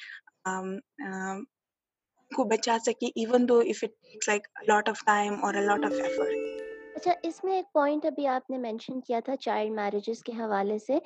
[2.31, 5.91] کو بچا سکے even though if it takes like lot of time اور لاٹ آف
[6.03, 6.50] ایفرٹ
[7.01, 10.77] اچھا اس میں ایک پوائنٹ ابھی آپ نے مینشن کیا تھا چائلڈ میرجز کے حوالے
[10.79, 10.97] سے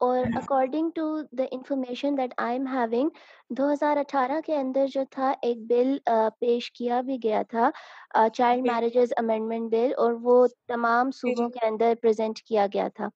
[0.00, 1.04] اور according to
[1.38, 3.08] the information that I am having
[3.50, 5.96] دو ہزار اٹھارہ کے اندر جو تھا ایک بل
[6.40, 7.70] پیش کیا بھی گیا تھا
[8.30, 10.36] چائلڈ میرجز امینڈمنٹ بل اور وہ
[10.68, 13.08] تمام جی صوبوں جی کے اندر پریزنٹ کیا گیا تھا۔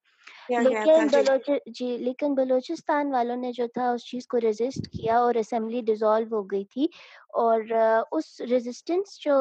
[0.49, 5.19] کیا لیکن بلوچ جی لیکن بلوچستان والوں نے جو تھا اس چیز کو ریزسٹ کیا
[5.19, 6.87] اور اسمبلی ڈیزالو ہو گئی تھی
[7.35, 7.61] اور
[8.13, 9.37] اس ریزسٹنس جو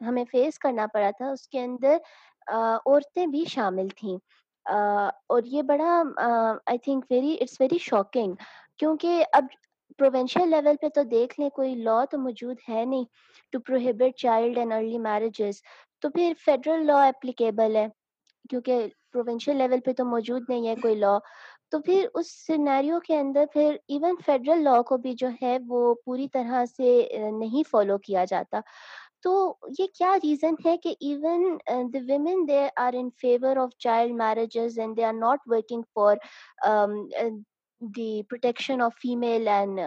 [0.00, 1.96] ہمیں فیس کرنا پڑا تھا اس کے اندر
[2.46, 4.16] عورتیں بھی شامل تھیں
[4.66, 8.34] اور یہ بڑا I think very it's very shocking
[8.78, 9.46] کیونکہ اب
[9.98, 13.04] پروونشل لیول پہ تو دیکھ لیں کوئی لا تو موجود ہے نہیں
[13.52, 15.62] to prohibit child and early marriages
[16.02, 17.86] تو پھر فیڈرل لا اپلیکیبل ہے
[18.50, 21.18] کیونکہ پروونشل لیول پہ تو موجود نہیں ہے کوئی لا
[21.70, 25.94] تو پھر اس سینیریو کے اندر پھر ایون فیڈرل لا کو بھی جو ہے وہ
[26.04, 28.60] پوری طرح سے نہیں فالو کیا جاتا۔
[29.22, 29.32] تو
[29.78, 31.56] یہ کیا ریزن ہے کہ even
[31.94, 36.16] the women they are in favour of child marriages and they are not working for
[37.80, 39.80] the protection of female and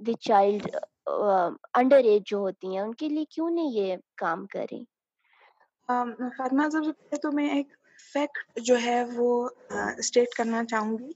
[0.00, 0.68] the child
[1.74, 4.82] under age جو ہوتی ہیں، ان کے لیے کیوں نہیں یہ کام کریں؟
[5.88, 7.72] فاطمہ سب سے پہلے تو میں ایک
[8.12, 9.48] فیکٹ جو ہے وہ
[9.98, 11.12] اسٹیٹ کرنا چاہوں گی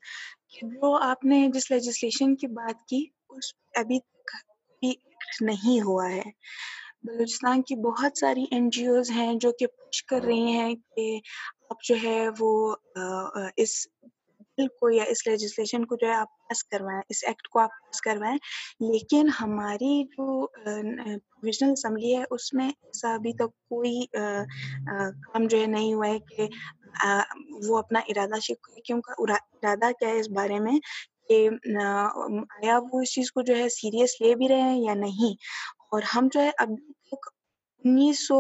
[0.50, 4.35] کہ جو آپ نے جس لیجسلیشن کی بات کی، اس ابھی تک
[4.83, 6.31] بھی ایکٹ نہیں ہوا ہے۔
[7.02, 11.20] بلوچستان کی بہت ساری این جی اوز ہیں جو کہ پش کر رہی ہیں کہ
[11.70, 12.76] آپ جو ہے وہ
[13.57, 13.87] اس
[14.59, 17.71] بل کو یا اس لیجسلیشن کو جو ہے آپ پاس کروائیں، اس ایکٹ کو آپ
[17.81, 18.37] پاس کروائیں۔
[18.83, 25.66] لیکن ہماری جو پروویژنل اسمبلی ہے، اس میں ایسا ابھی تک کوئی کام جو ہے
[25.66, 26.47] نہیں ہوا ہے کہ
[27.68, 30.79] وہ اپنا ارادہ شک کیونکہ ارادہ کیا ہے اس بارے میں
[31.29, 35.35] کہ آیا وہ اس چیز کو جو ہے سیریس لے بھی رہے ہیں یا نہیں؟
[35.90, 36.77] اور ہم جو ہے ابھی
[37.11, 37.27] تک
[37.85, 38.38] انیس سو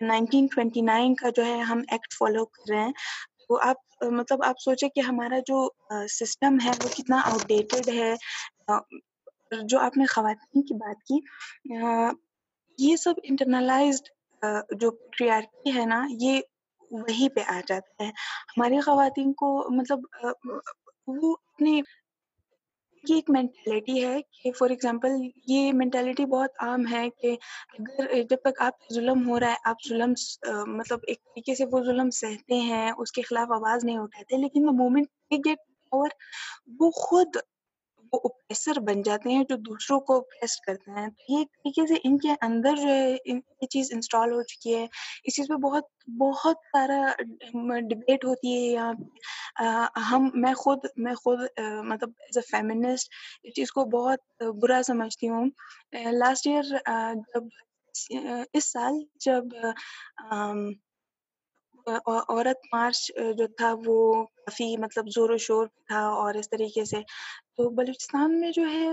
[0.00, 2.92] نائنٹین ٹوینٹی نائن کا جو ہے ہم ایکٹ فالو کر رہے ہیں۔
[3.50, 5.68] کو آپ مطلب آپ سوچیں کہ ہمارا جو
[6.08, 8.12] سسٹم ہے وہ کتنا آؤٹ ڈیٹڈ ہے
[9.62, 11.18] جو آپ نے خواتین کی بات کی
[12.78, 14.08] یہ سب انٹرنلائزڈ
[14.80, 16.40] جو پیٹریارکی ہے نا، یہ
[16.90, 18.10] وہی پہ آ جاتا ہے۔
[18.50, 20.00] ہماری خواتین کو مطلب
[21.06, 21.80] وہ اپنے
[23.04, 25.12] یہ ایک مینٹیلٹی ہے کہ فار ایگزامپل
[25.46, 27.36] یہ مینٹلٹی بہت عام ہے کہ
[27.78, 30.12] اگر جب تک آپ ظلم ہو رہا ہے، آپ ظلم
[30.76, 34.68] مطلب ایک طریقے سے وہ ظلم سہتے ہیں، اس کے خلاف آواز نہیں اٹھاتے، لیکن
[34.68, 35.08] وہ مومنٹ
[35.46, 35.58] گیٹ
[35.92, 36.08] اور
[36.80, 37.36] وہ خود
[38.12, 41.86] وہ اوپریسر بن جاتے ہیں جو دوسروں کو اوپریس کرتے ہیں۔ تو یہ ایک طریقے
[41.86, 44.86] سے ان کے اندر جو ہے یہ چیز انسٹال ہو چکی ہے۔
[45.24, 45.84] اس چیز پہ بہت
[46.18, 47.00] بہت سارا
[47.90, 51.38] ڈبیٹ ہوتی ہے یہاں پہ ہم، میں خود میں خود
[51.84, 55.50] مطلب ایز اے فیمنسٹ اس چیز کو بہت برا سمجھتی ہوں۔
[56.12, 56.76] لاسٹ ایئر
[57.34, 57.44] جب،
[58.52, 58.94] اس سال
[59.24, 59.44] جب
[61.88, 63.98] عورت مارچ جو تھا وہ
[64.36, 67.00] کافی مطلب زور و شور تھا اور اس طریقے سے۔
[67.56, 68.88] تو بلوچستان میں جو ہے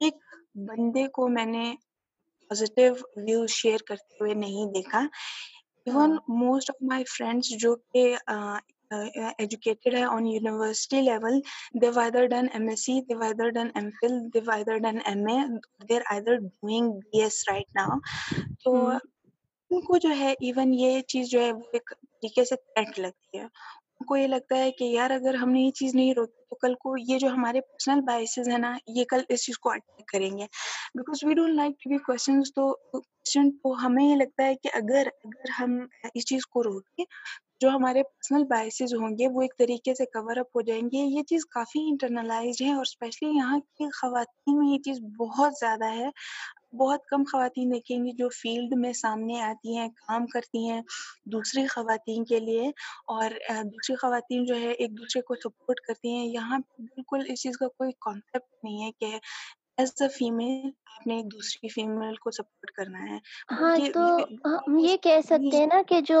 [0.00, 0.14] ایک
[0.68, 1.64] بندے کو میں نے
[2.50, 5.06] پازیٹیو ویو شیئر کرتے ہوئے نہیں دیکھا۔
[5.86, 8.14] Even most of my friends جو کہ
[9.38, 11.40] ایجوکیٹڈ ہے on university level
[11.82, 15.26] they either done M S C they either done M Phil they either done M
[15.28, 15.38] A
[15.88, 17.98] they're either doing B S right now
[18.64, 18.74] تو
[19.74, 23.38] ان کو جو ہے even یہ چیز جو ہے وہ ایک طریقے سے تھریٹ لگتی
[23.38, 26.44] ہے۔ ان کو یہ لگتا ہے کہ یار اگر ہم نے یہ چیز نہیں روکی
[26.50, 29.70] تو کل کو یہ جو ہمارے پرسنل بائسز ہیں نا، یہ کل اس چیز کو
[29.70, 30.44] اٹیک کریں گے۔
[30.94, 34.70] Because we don't like to be questions تو کوشچن تو ہمیں یہ لگتا ہے کہ
[34.72, 35.78] اگر اگر ہم
[36.14, 37.04] اس چیز کو روکیں
[37.60, 41.18] جو ہمارے پرسنل بائسز ہوں گے، وہ ایک طریقے سے کور اپ ہو جائیں گے۔
[41.18, 45.84] یہ چیز کافی انٹرنلائزڈ ہے اور اسپیشلی یہاں کی خواتین میں یہ چیز بہت زیادہ
[45.84, 46.08] ہے۔
[46.74, 50.80] بہت کم خواتین دیکھیں گی جو فیلڈ میں سامنے آتی ہیں کام کرتی ہیں
[51.28, 52.68] دوسری خواتین کے لیے
[53.08, 53.30] اور
[53.64, 57.68] دوسری خواتین جو ہے ایک دوسرے کو سپورٹ کرتی ہیں۔ یہاں بالکل اس چیز کا
[57.70, 59.18] کوئی کانسیپٹ نہیں ہے کہ
[59.78, 63.18] ایز اے فیمیل آپ نے ایک دوسری فیمیل کو سپورٹ کرنا ہے۔
[63.52, 64.02] ہاں تو
[64.46, 66.20] ہم یہ کہہ سکتے ہیں نا کہ جو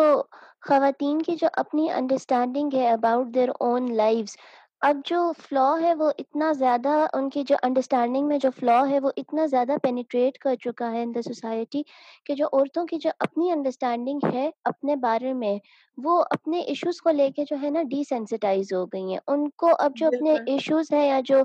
[0.62, 4.36] خواتین کی جو اپنی انڈرسٹینڈنگ ہے اباؤٹ دیئر اون لائفس
[4.84, 8.98] اب جو فلا ہے وہ اتنا زیادہ ان کی جو انڈرسٹینڈنگ میں جو فلا ہے
[9.00, 11.82] وہ اتنا زیادہ پینیٹریٹ کر چکا ہے ان دا سوسائٹی
[12.26, 15.56] کہ جو عورتوں کی جو اپنی انڈرسٹینڈنگ ہے اپنے بارے میں
[15.98, 19.48] وہ اپنے ایشوز کو لے کے جو ہے نا ڈی سینسٹائز ہو گئی ہیں۔ ان
[19.56, 21.42] کو اب جو اپنے ایشوز ہیں یا جو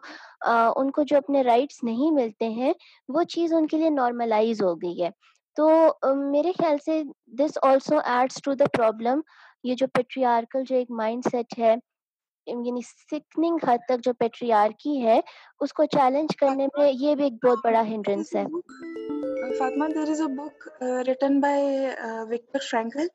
[0.75, 2.73] ان کو جو اپنے رائٹس نہیں ملتے ہیں
[3.10, 5.10] وہ چیز ان کے لیے نارملائز ہو گئی ہے۔
[5.58, 5.67] تو
[6.32, 7.02] میرے خیال سے
[7.38, 9.21] this also adds to the problem
[9.63, 11.75] یہ جو پیٹریارکل جو ایک مائنڈ سیٹ ہے
[12.47, 15.19] یعنی سکننگ حد تک جو پیٹریارکی ہے
[15.62, 18.45] اس کو چیلنج کرنے میں یہ بھی ایک بہت بڑا there is ہنڈرنس a ہے
[18.45, 20.67] book Fatima there is a book
[21.08, 21.65] written by
[22.30, 23.08] Victor Frankl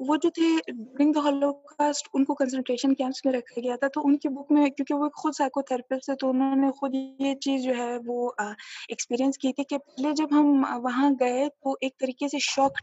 [0.00, 4.00] وہ جو تھے ڈورنگ دا ہولوکاسٹ ان کو کنسنٹریشن کیمپس میں رکھا گیا تھا۔ تو
[4.04, 7.34] ان کی بک میں کیونکہ وہ خود سائیکو تھراپسٹ ہے تو انہوں نے خود یہ
[7.40, 11.98] چیز جو ہے وہ ایکسپیرئنس کی تھی کہ پہلے جب ہم وہاں گئے تو ایک
[12.00, 12.78] طریقے سے شوق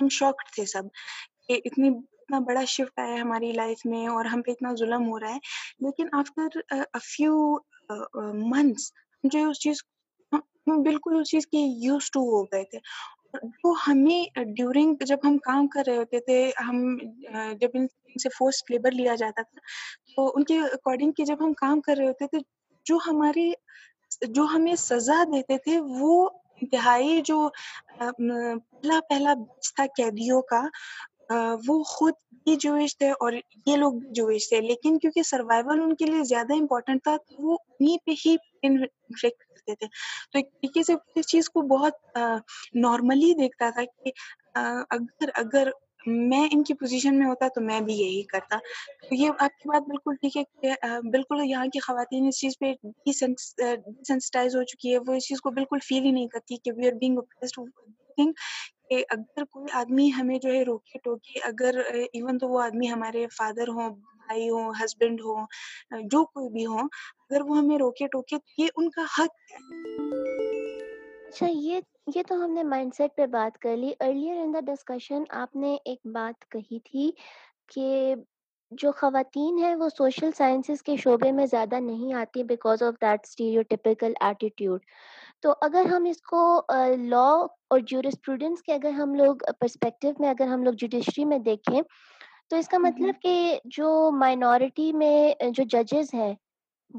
[0.00, 0.82] ہم شوق تھے سب
[1.48, 1.90] کہ اتنی
[2.28, 5.28] اتنا بڑا شفٹ آیا ہے ہماری لائف میں اور ہم پہ اتنا ظلم ہو رہا
[5.28, 5.38] ہے۔
[5.80, 6.58] لیکن آفٹر
[7.02, 7.36] فیو
[8.50, 8.90] منتھس
[9.24, 9.76] جو اس چیز
[10.66, 12.78] بالکل اس چیز کی یوز ٹو ہو گئے تھے۔
[13.64, 16.38] وہ ہمیں ڈیورنگ جب ہم کام کر رہے ہوتے تھے،
[16.68, 16.96] ہم،
[17.60, 17.86] جب ان
[18.22, 19.58] سے فورس لیبر لیا جاتا تھا،
[20.16, 22.38] تو ان کے اکارڈنگ کہ جب ہم کام کر رہے ہوتے تھے،
[22.86, 23.50] جو ہماری،
[24.28, 26.28] جو ہمیں سزا دیتے تھے، وہ
[26.62, 27.48] انتہائی جو
[27.98, 30.62] پہلا پہلا بچ تھا قیدیوں کا
[31.66, 32.12] وہ خود
[32.44, 33.32] بھی جوئش تھے اور
[33.66, 37.42] یہ لوگ بھی جوئش تھے، لیکن کیونکہ سروائیول ان کے لیے زیادہ امپورٹنٹ تھا، تو
[37.46, 39.86] وہ انہیں پہ ہی انفلیکٹ کرتے تھے۔
[40.32, 42.16] تو ایک طریقے سے اس چیز کو بہت
[42.74, 44.10] نارملی دیکھتا تھا کہ
[44.90, 45.68] اگر اگر
[46.06, 48.58] میں ان کی پوزیشن میں ہوتا تو میں بھی یہی کرتا۔
[49.02, 50.74] تو یہ آپ کی بات بالکل ٹھیک ہے کہ
[51.10, 55.50] بالکل یہاں کی خواتین اس چیز پہ ڈیسینسٹائز ہو چکی ہے، وہ اس چیز کو
[55.50, 57.18] بالکل فیل ہی نہیں کرتی کہ وی آر بینگ
[58.88, 61.78] کہ اگر کوئی آدمی ہمیں جو ہے روکے ٹوکے، اگر
[62.12, 65.46] ایون تو وہ آدمی ہمارے فادر ہوں، بھائی ہوں ہسبینڈ ہوں،
[66.10, 66.88] جو کوئی بھی ہوں،
[67.30, 69.56] اگر وہ ہمیں روکے ٹوکے تو یہ ان کا حق ہے۔
[71.28, 71.80] اچھا یہ
[72.14, 75.56] یہ تو ہم نے مائنڈ سیٹ پہ بات کر لی۔ ارلیئر ان دا ڈسکشن آپ
[75.56, 77.10] نے ایک بات کہی تھی
[77.74, 78.14] کہ
[78.72, 83.20] جو خواتین ہیں وہ سوشل سائنسز کے شعبے میں زیادہ نہیں آتی because of that
[83.24, 84.80] stereotypical attitude
[85.42, 86.62] تو اگر ہم اس کو
[86.96, 87.28] لا
[87.70, 91.80] اور جورسپروڈنس کے اگر ہم لوگ پرسپیکٹو میں اگر ہم لوگ جوڈیشری میں دیکھیں
[92.50, 96.34] تو اس کا مطلب کہ جو مائنورٹی میں جو ججز ہیں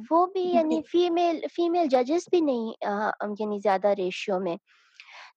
[0.10, 2.74] وہ بھی جی۔ یعنی فیمیل فیمیل ججز بھی نہیں
[3.40, 4.56] یعنی زیادہ ریشیو میں۔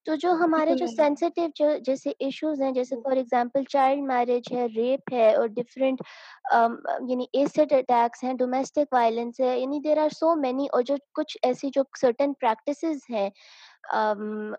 [0.07, 1.47] تو جو ہمارے بالکل۔ جو سینسیٹیو
[1.85, 6.03] جیسے ایشوز ہیں جیسے فار ایگزامپل چائلڈ میرج ہے ریپ ہے اور ڈفرینٹ
[7.09, 11.37] یعنی ایسڈ اٹیکس ہیں ڈومیسٹک وائلنس ہے یعنی دیر آر سو مینی اور جو کچھ
[11.43, 13.29] ایسی جو سرٹن پریکٹسز ہیں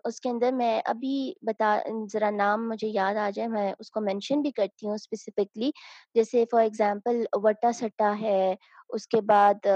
[0.04, 1.76] اس کے اندر میں ابھی بتا
[2.12, 5.70] ذرا نام مجھے یاد آ جائے میں اس کو مینشن بھی کرتی ہوں اسپیسیفکلی
[6.14, 8.54] جیسے فار ایگزامپل وٹا سٹا ہے
[8.90, 9.66] اس کے بعد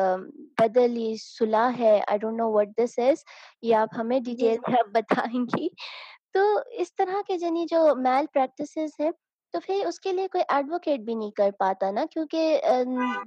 [0.59, 3.25] بدلی صلاح ہے I don't know what this از
[3.63, 5.69] یہ آپ ہمیں جی ڈیٹیل میں آپ بتائیں گی۔
[6.35, 6.41] تو
[6.79, 9.11] اس طرح کے جنی جو میل پریکٹسز ہیں
[9.55, 12.61] تو پھر اس کے لیے کوئی ایڈوکیٹ بھی نہیں کر پاتا نا کیونکہ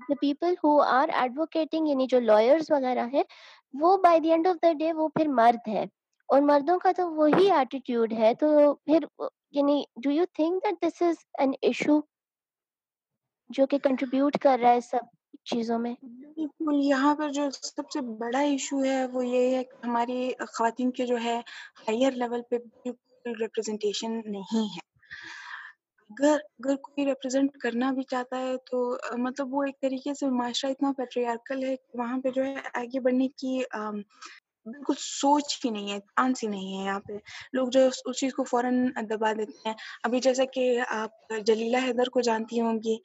[0.10, 3.24] the people who are advocating یعنی جو لائرس وغیرہ ہیں
[3.74, 5.84] وہ by the end of the day وہ پھر مرد ہے
[6.30, 9.06] اور مردوں کا تو وہی ایٹیٹیوڈ ہے تو پھر
[9.52, 12.00] یعنی do you think that this is an issue
[13.50, 15.21] جو کہ کنٹریبیوٹ کر رہا ہے سب؟
[15.52, 15.94] چیزوں میں۔
[16.36, 20.92] بالکل، یہاں پر جو سب سے بڑا ایشو ہے وہ یہ ہے کہ ہماری خواتین
[20.92, 21.38] کے جو ہے
[21.82, 24.80] ہائر لیول پہ بالکل ریپرزنٹیشن نہیں ہے۔
[26.10, 28.80] اگر اگر کوئی ریپرزینٹ کرنا بھی چاہتا ہے تو
[29.18, 33.00] مطلب وہ ایک طریقے سے معاشرہ اتنا پیٹریارکل ہے کہ وہاں پہ جو ہے آگے
[33.00, 33.60] بڑھنے کی
[34.66, 37.14] بالکل سوچ ہی نہیں ہے، چانس ہی نہیں ہے۔ یہاں پہ
[37.54, 38.76] لوگ جو اس چیز کو فوراً
[39.10, 41.12] دبا دیتے ہیں۔ ابھی جیسا کہ آپ
[41.46, 42.96] جلیلہ حیدر کو جانتی ہوں گی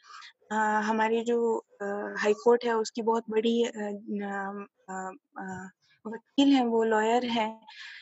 [0.89, 1.39] ہماری جو
[2.17, 3.63] ہائی کورٹ ہے اس کی بہت بڑی
[6.05, 7.51] وکیل ہیں وہ لائر ہیں۔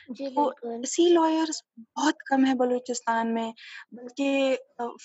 [0.09, 1.61] جی بالکل۔ ایسی لائرس
[1.95, 3.51] بہت کم ہے بلوچستان میں
[3.91, 4.55] بلکہ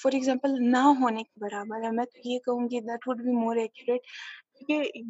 [0.02, 3.36] فار ایگزامپل نہ ہونے کے برابر ہے میں تو یہ کہوں گی that would be
[3.36, 4.06] more accurate
[4.58, 5.02] کیونکہ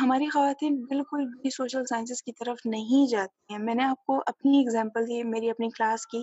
[0.00, 4.20] ہماری خواتین بالکل بھی سوشل سائنسز کی طرف نہیں جاتی ہیں۔ میں نے آپ کو
[4.26, 6.22] اپنی اگزامپل دی میری اپنی کلاس کی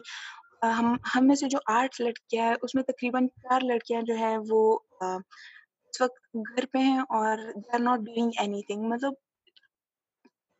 [0.62, 4.36] ہم ہم میں سے جو آٹھ لڑکیاں ہیں، اس میں تقریباً چار لڑکیاں جو ہے
[4.50, 4.62] وہ
[5.02, 8.32] اس وقت گھر پہ ہیں اور they are not doing
[8.64, 9.14] anything مطلب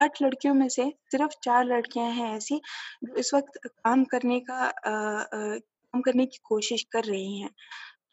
[0.02, 2.58] آٹھ لڑکیوں میں سے صرف چار لڑکیاں ہیں ایسی
[3.02, 7.50] جو اس وقت کام کرنے کا کام کرنے کی کوشش کر رہی ہیں۔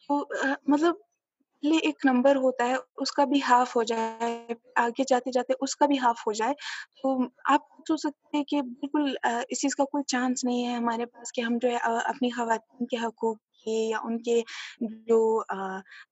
[0.09, 0.25] تو
[0.67, 0.95] مطلب
[1.63, 5.77] پہلے ایک نمبر ہوتا ہے اس کا بھی ہاف ہو جائے آگے جاتے جاتے اس
[5.77, 6.55] کا بھی ہاف ہو جائے
[7.03, 11.07] تو آپ سوچ سکتے ہیں کہ بالکل اس چیز کا کوئی چانس نہیں ہے ہمارے
[11.07, 14.41] پاس کہ ہم جو ہے اپنی خواتین کے حقوق یا ان کے
[15.07, 15.19] جو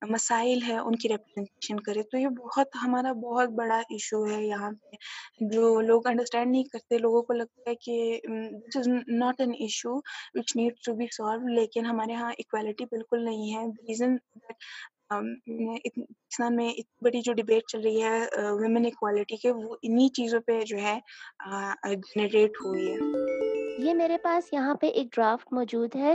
[0.08, 4.70] مسائل ہے ان کی ریپرزنٹیشن کرے تو یہ بہت ہمارا بہت بڑا ایشو ہے یہاں
[4.70, 4.96] پہ
[5.48, 8.20] جو لوگ انڈرسٹینڈ نہیں کرتے لوگوں کو لگتا ہے کہ
[8.68, 9.96] this is not an issue
[10.34, 14.16] which need to be solve لیکن ہمارے یہاں اکوالٹی بالکل نہیں ہے ریزن
[15.10, 18.18] پاکستان میں اتنی بڑی جو ڈبیٹ چل رہی ہے
[18.60, 20.98] ویمن اکوالٹی کے وہ انہیں چیزوں پہ جو ہے
[21.94, 22.98] جنریٹ ہوئی ہے۔
[23.78, 26.14] یہ میرے پاس یہاں پہ ایک ڈرافٹ موجود ہے۔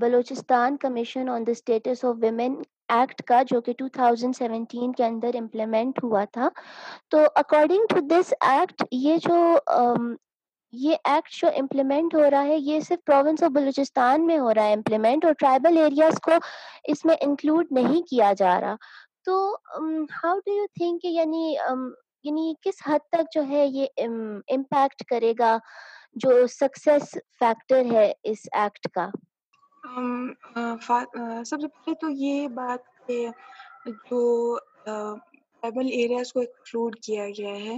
[0.00, 2.54] Balochistan commission on the status of women
[2.88, 4.64] act کا جو کہ 2017
[4.96, 6.48] کے اندر امپلیمنٹ ہوا تھا۔
[7.10, 9.36] تو اکارڈنگ ٹو دس ایکٹ یہ جو
[10.76, 14.64] یہ ایکٹ جو امپلیمنٹ ہو رہا ہے، یہ صرف پروونس آف بلوچستان میں ہو رہا
[14.64, 16.32] ہے امپلیمنٹ اور ٹرائبل ایریاز کو
[16.92, 18.74] اس میں انکلوڈ نہیں کیا جا رہا۔
[19.24, 19.34] تو
[20.22, 21.54] ہاؤ ڈو یو تھنک یعنی
[22.24, 25.56] یعنی کس حد تک جو ہے یہ امپیکٹ کرے گا
[26.22, 29.08] جو سکسیس فیکٹر ہے اس ایکٹ کا؟
[31.44, 33.26] سب سے پہلے تو یہ بات کہ
[33.86, 34.22] جو
[34.84, 37.76] ٹرائبل ایریاز کو ایکسکلوڈ کیا گیا ہے۔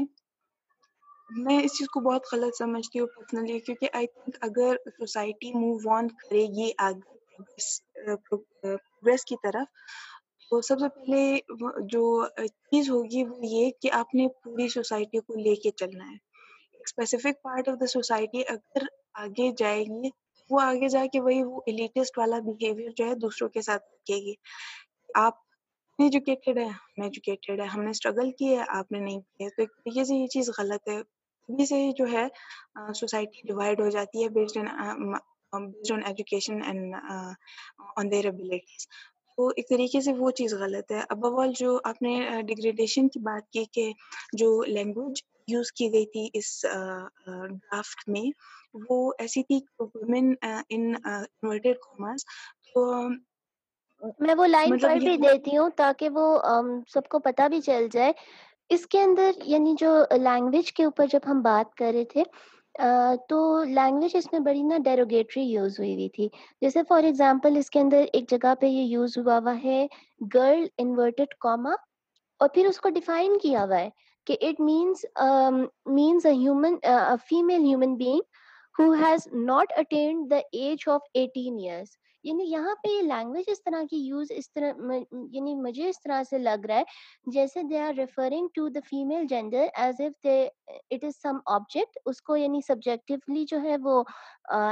[1.31, 5.91] میں اس چیز کو بہت غلط سمجھتی ہوں پرسنلی کیونکہ آئی تھنک اگر سوسائٹی موو
[5.95, 9.67] آن کرے گی آگے پروگریس کی طرف،
[10.51, 11.39] تو سب سے پہلے
[11.89, 12.05] جو
[12.37, 16.17] چیز ہوگی وہ یہ کہ آپ نے پوری سوسائٹی کو لے کے چلنا ہے۔
[16.81, 20.11] Specific part of the society اگر آگے جائے گی،
[20.51, 24.17] وہ آگے جا کے وہی وہ ایلیٹسٹ والا بیہیویئر جو ہے دوسروں کے ساتھ رکھے
[24.27, 24.35] گی۔
[25.15, 25.35] آپ
[25.99, 29.62] ایجوکیٹڈ ہے ہم ایجوکیٹڈ ہے ہم نے اسٹرگل کی ہے، آپ نے نہیں کیا تو
[29.62, 31.01] ایک طریقے سے یہ چیز غلط ہے۔
[31.48, 32.26] ابھی سے جو ہے
[32.94, 34.59] سوسائٹی ڈیوائڈ ہو جاتی ہے based
[35.52, 36.94] based on education and
[37.96, 38.87] on their abilities
[39.38, 43.20] تو ایک طریقے سے وہ چیز غلط ہے۔ ابو آل جو آپ نے ڈگریڈیشن کی
[43.22, 43.90] بات کی کہ
[44.35, 48.24] جو لینگویج یوز کی گئی تھی اس ڈرافٹ میں
[48.88, 52.24] وہ ایسی تھی وومن انورٹیڈ کامرس
[52.64, 52.85] تو
[54.20, 56.24] میں وہ لائن مطلب پڑھ بھی دیتی ہوں تاکہ وہ
[56.88, 58.12] سب کو پتہ بھی چل جائے۔
[58.70, 62.22] اس کے اندر یعنی جو لینگویج کے اوپر جب ہم بات کر رہے تھے
[63.29, 66.29] تو لینگویج اس میں بڑی نا ڈیروگیٹری یوز ہوئی ہوئی تھی۔
[66.62, 69.87] جیسے فار ایگزامپل اس کے اندر ایک جگہ پہ یہ یوز ہوا ہوا ہے
[70.35, 71.72] گرل انورٹیڈ کاما
[72.40, 73.88] اور پھر اس کو ڈیفائن کیا ہوا ہے
[74.26, 75.05] کہ it means
[75.88, 76.74] means a human
[77.29, 78.20] female human being
[78.74, 81.96] who has not attained the age of eighteen years
[82.27, 84.83] یعنی یہاں پہ یہ لینگویج اس طرح کی یوز اس طرح
[85.33, 89.27] یعنی مجھے اس طرح سے لگ رہا ہے جیسے they are referring to the female
[89.27, 90.43] gender as if they
[90.91, 94.03] it is some object اس کو یعنی سبجیکٹیولی جو ہے وہ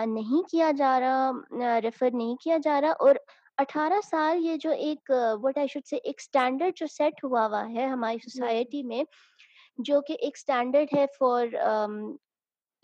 [0.07, 3.17] نہیں کیا جا رہا ریفر نہیں کیا جا رہا اور
[3.59, 5.11] اٹھارہ سال یہ جو ایک
[5.43, 9.03] وٹ آئی شوڈ سے ایک اسٹینڈرڈ جو سیٹ ہوا ہوا ہے ہماری سوسائٹی میں
[9.79, 11.47] جو کہ ایک اسٹینڈرڈ ہے فار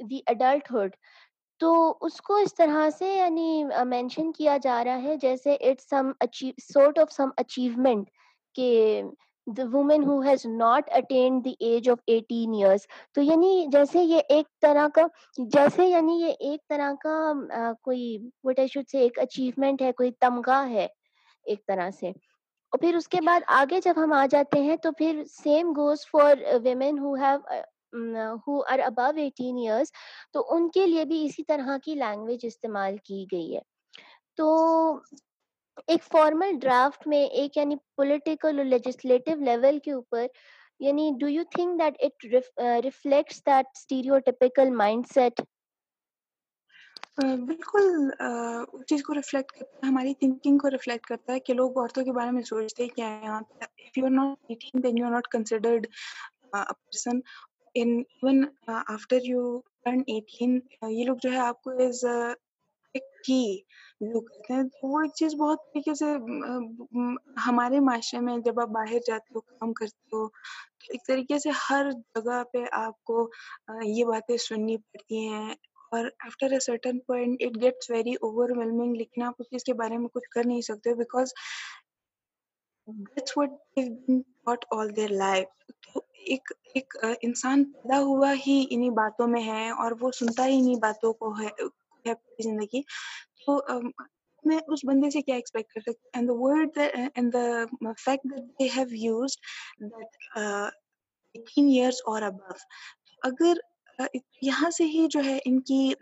[0.01, 0.97] دی اڈلٹہڈ
[1.61, 6.11] تو اس کو اس طرح سے یعنی مینشن کیا جا رہا ہے جیسے it some
[6.65, 8.09] sort of some achievement
[8.57, 8.71] کہ
[9.47, 14.21] the woman who has not attained the age of eighteen years تو یعنی جیسے یہ
[14.29, 15.07] ایک طرح کا
[15.53, 17.33] جیسے یعنی یہ ایک طرح کا
[17.83, 18.03] کوئی
[18.45, 20.87] وٹ آئی شوڈ سے ایک اچیومنٹ ہے کوئی تمغہ ہے
[21.47, 22.09] ایک طرح سے۔
[22.73, 26.07] اور پھر اس کے بعد آگے جب ہم آ جاتے ہیں تو پھر same goes
[26.07, 27.39] for women who have
[28.41, 29.93] who are above eighteen years
[30.33, 33.61] تو ان کے لیے بھی اسی طرح کی لینگویج استعمال کی گئی ہے۔
[34.39, 34.47] تو
[35.89, 40.27] ایک فارمل ڈرافٹ میں ایک یعنی پولیٹیکل اور لیجسلیٹو لیول کے اوپر
[40.81, 42.25] یعنی do you think that it
[42.85, 44.71] reflects that stereotypical
[45.15, 45.41] mindset
[47.41, 47.87] بالکل
[48.73, 52.05] اس چیز کو ریفلیکٹ کرتا ہے، ہماری تھنکنگ کو ریفلیکٹ کرتا ہے کہ لوگ عورتوں
[52.05, 54.99] کے بارے میں سوچتے ہیں کیا ہے یہاں پہ if you are not eighteen then
[54.99, 55.87] you are not considered
[56.53, 57.21] person
[57.75, 62.05] even after you turn eighteen یہ لوگ جو ہے آپ کو ایز
[63.25, 63.43] کی
[64.01, 66.07] ویو کرتے ہیں تو وہ ایک چیز بہت طریقے سے
[67.47, 71.51] ہمارے معاشرے میں جب آپ باہر جاتے ہو کام کرتے ہو تو ایک طریقے سے
[71.71, 73.29] ہر جگہ پہ آپ کو
[73.87, 75.55] یہ باتیں سننی پڑتی ہیں
[75.93, 78.13] اور after a certain point it gets very
[78.57, 81.33] overwhelming لیکن آپ اس چیز کے بارے میں کچھ کر نہیں سکتے because
[82.91, 88.65] that's what they've been with all their life تو ایک ایک انسان پیدا ہوا ہی
[88.71, 91.49] انہیں باتوں میں ہے اور وہ سنتا ہی انہیں باتوں کو ہے
[92.05, 92.83] پوری زندگی
[93.47, 93.61] تو
[94.45, 98.45] میں اس بندے سے کیا ایکسپیکٹ کر سکتی and the word and the fact that
[98.61, 99.41] they have used
[99.83, 100.17] that
[101.35, 102.55] eighteen years اور ابو
[103.23, 103.57] اگر
[104.43, 105.93] یہاں سے ہی جو ہے ان کی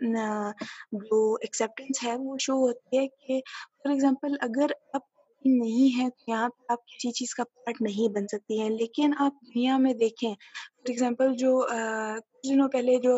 [0.93, 3.39] جو ایکسیپٹینس ہے وہ شو ہوتی ہے کہ
[3.73, 5.01] فار ایگزامپل اگر آپ
[5.45, 9.13] نہیں ہے تو یہاں پہ آپ کسی چیز کا پارٹ نہیں بن سکتی ہیں۔ لیکن
[9.19, 13.17] آپ دنیا میں دیکھیں فار ایگزامپل جو کچھ دنوں پہلے جو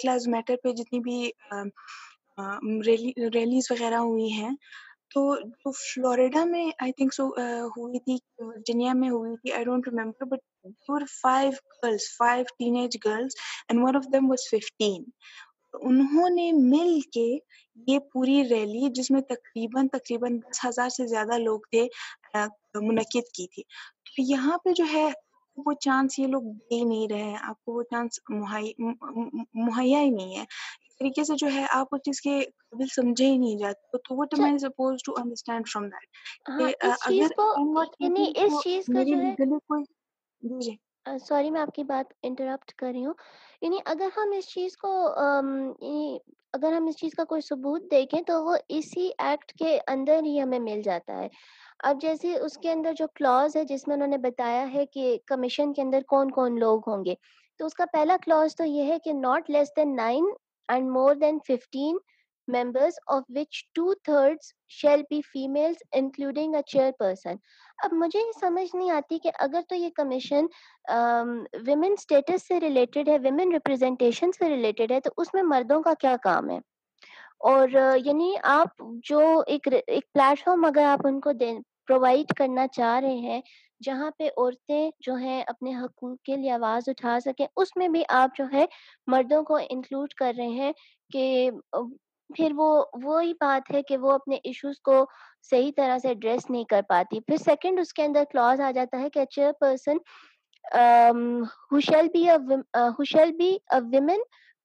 [0.00, 1.30] کلاس میٹر پہ جتنی بھی
[3.34, 4.50] ریلیز وغیرہ ہوئی ہیں،
[5.10, 7.26] تو جو فلوریڈا میں آئی تھنک سو
[7.76, 10.40] ہوئی تھی ورجینیا میں ہوئی تھی I don't remember but
[10.86, 11.50] four five
[11.82, 12.44] girls five
[12.76, 13.34] teenage girls
[13.68, 15.02] and one of them was fifteen
[15.74, 17.28] انہوں نے مل کے
[17.86, 21.86] یہ پوری ریلی جس میں تقریباً تقریباً دس ہزار سے زیادہ لوگ تھے
[22.82, 23.62] منعقد کی تھی۔
[24.06, 25.08] تو یہاں پہ جو ہے
[25.56, 30.36] وہ چانس یہ لوگ دے نہیں رہے ہیں۔ آپ کو وہ چانس مہیا ہی نہیں
[30.36, 30.44] ہے۔
[30.98, 34.34] طریقے سے جو ہے آپ اس چیز کے قابل سمجھے ہی نہیں جاتے۔ تو what
[34.34, 36.06] am I supposed to understand from that?
[36.48, 39.34] ہاں کہ اس چیز اگر یعنی اس چیز کا جو ہے
[40.60, 43.14] جی۔ سوری میں آپ کی بات انٹرپٹ کر رہی ہوں
[43.62, 45.06] یعنی اگر ہم اس چیز کو
[46.54, 50.40] اگر ہم اس چیز کا کوئی ثبوت دیکھیں تو وہ اسی ایکٹ کے اندر ہی
[50.42, 51.28] ہمیں مل جاتا ہے
[51.84, 55.16] اب جیسے اس کے اندر جو کلاز ہے جس میں انہوں نے بتایا ہے کہ
[55.26, 57.14] کمیشن کے اندر کون کون لوگ ہوں گے
[57.60, 60.24] تو اس کا پہلا کلاز تو یہ ہے کہ not less than nine
[60.68, 61.96] and more than fifteen
[62.52, 66.62] members of which two thirds shall be females including a
[66.98, 67.36] chairperson
[67.78, 70.46] اب مجھے یہ سمجھ نہیں آتی کہ اگر تو یہ کمیشن
[71.66, 75.94] ویمن اسٹیٹس سے ریلیٹڈ ہے ویمن ریپرزینٹیشن سے ریلیٹڈ ہے تو اس میں مردوں کا
[76.00, 76.58] کیا کام ہے
[77.44, 77.68] اور
[78.04, 81.32] یعنی آپ جو ایک ایک پلیٹ فارم اگر آپ ان کو
[81.88, 83.40] پرووائڈ کرنا چاہ رہے ہیں
[83.80, 88.02] جہاں پہ عورتیں جو ہیں اپنے حقوق کے لیے آواز اٹھا سکیں اس میں بھی
[88.08, 88.64] آپ جو ہے
[89.06, 90.72] مردوں کو انکلوڈ کر رہے ہیں
[91.12, 91.50] کہ
[92.36, 95.04] پھر وہ، وہی بات ہے کہ وہ اپنے ایشوز کو
[95.50, 99.00] صحیح طرح سے ایڈریس نہیں کر پاتی۔ پھر سیکنڈ اس کے اندر کلاز آ جاتا
[99.00, 99.24] ہے کہ
[99.60, 99.96] chairperson
[101.72, 102.28] should be
[102.98, 103.30] should
[103.80, 104.20] women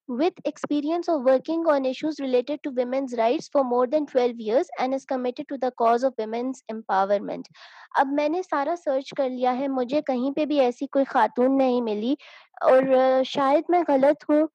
[0.10, 4.68] with experience of working on issues related to women's rights for more than 12 years
[4.80, 7.50] and is committed to the cause of women's empowerment
[7.96, 11.58] اب میں نے سارا سرچ کر لیا ہے، مجھے کہیں پہ بھی ایسی کوئی خاتون
[11.58, 12.16] نہیں ملی
[12.62, 14.48] اور uh, شاید میں غلط ہوں۔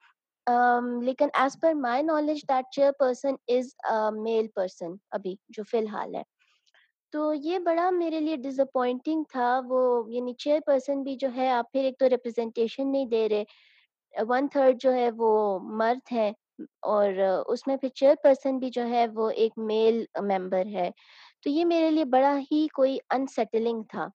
[0.51, 2.64] Um, لیکن as per my knowledge that
[2.99, 3.74] chairperson is
[4.16, 6.22] male person ابھی جو فی الحال ہے۔
[7.12, 11.49] تو یہ بڑا میرے لیے ڈس اپوائنٹنگ تھا، وہ یعنی چیئر پرسن بھی جو ہے،
[11.51, 13.45] آپ پھر ایک تو ریپرزینٹیشن نہیں دے رہے۔
[14.28, 16.32] ون تھرڈ جو ہے وہ مرد ہے
[16.82, 17.09] اور
[17.47, 20.90] اس میں پھر چیئر پرسن بھی جو ہے وہ ایک میل ممبر ہے۔
[21.43, 24.07] تو یہ میرے لیے بڑا ہی کوئی انسیٹلنگ تھا۔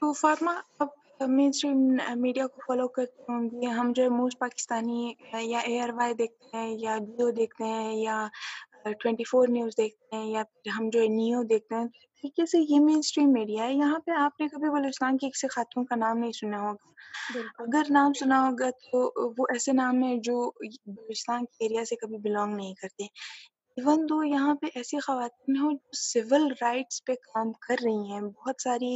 [0.00, 0.88] تو فاطمہ، اب
[1.28, 1.80] مین اسٹریم
[2.20, 5.12] میڈیا کو فالو کرتے ہوں گے ہم جو ہے موسٹ پاکستانی
[5.42, 8.16] یا اے آر وائی دیکھتے ہیں یا جیو دیکھتے ہیں یا
[8.92, 12.58] ٹوینٹی فور نیوز دیکھتے ہیں یا پھر ہم جو ہے نیو دیکھتے ہیں۔ طریقے سے
[12.68, 15.96] یہ مین اسٹریم میڈیا ہے۔ یہاں پہ آپ نے کبھی بلوچستان کی کسی خاتون کا
[15.96, 16.90] نام نہیں سنا ہوگا۔
[17.58, 19.00] اگر نام سنا ہوگا تو
[19.38, 20.36] وہ ایسے نام ہیں جو
[20.86, 23.04] بلوچستان کے ایریا سے کبھی بلانگ نہیں کرتے۔
[23.76, 28.20] ایون دو یہاں پہ ایسی خواتین ہوں جو سول رائٹس پہ کام کر رہی ہیں
[28.20, 28.92] بہت ساری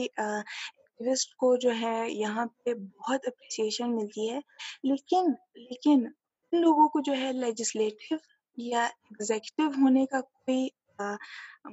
[0.98, 4.38] ایکٹیوسٹ کو جو ہے یہاں پہ بہت اپریسیشن ملتی ہے۔
[4.84, 5.30] لیکن
[5.60, 6.06] لیکن
[6.52, 8.14] ان لوگوں کو جو ہے لیجسلیٹو
[8.58, 10.68] یا ایگزیکٹو ہونے کا کوئی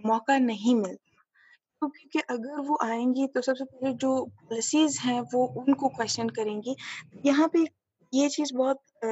[0.04, 1.12] موقع نہیں ملتا۔
[1.82, 5.90] کیونکہ اگر وہ آئیں گی تو سب سے پہلے جو پالیسیز ہیں وہ ان کو
[5.90, 6.74] کوشچن کریں گی۔
[7.24, 7.64] یہاں پہ
[8.14, 9.06] یہ چیز بہت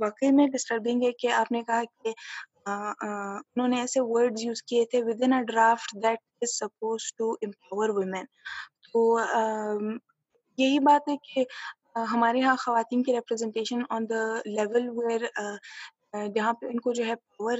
[0.00, 2.12] واقعی میں ڈسٹربنگ ہے کہ آپ نے کہا کہ
[2.66, 7.30] انہوں نے ایسے ورڈز یوز کیے تھے with in a draft that is supposed to
[7.42, 8.24] empower women
[8.96, 9.18] تو
[10.58, 11.44] یہی بات ہے کہ
[12.12, 15.24] ہمارے یہاں خواتین کی representation on the level where
[16.34, 17.58] جہاں پہ ان کو جو ہے پاور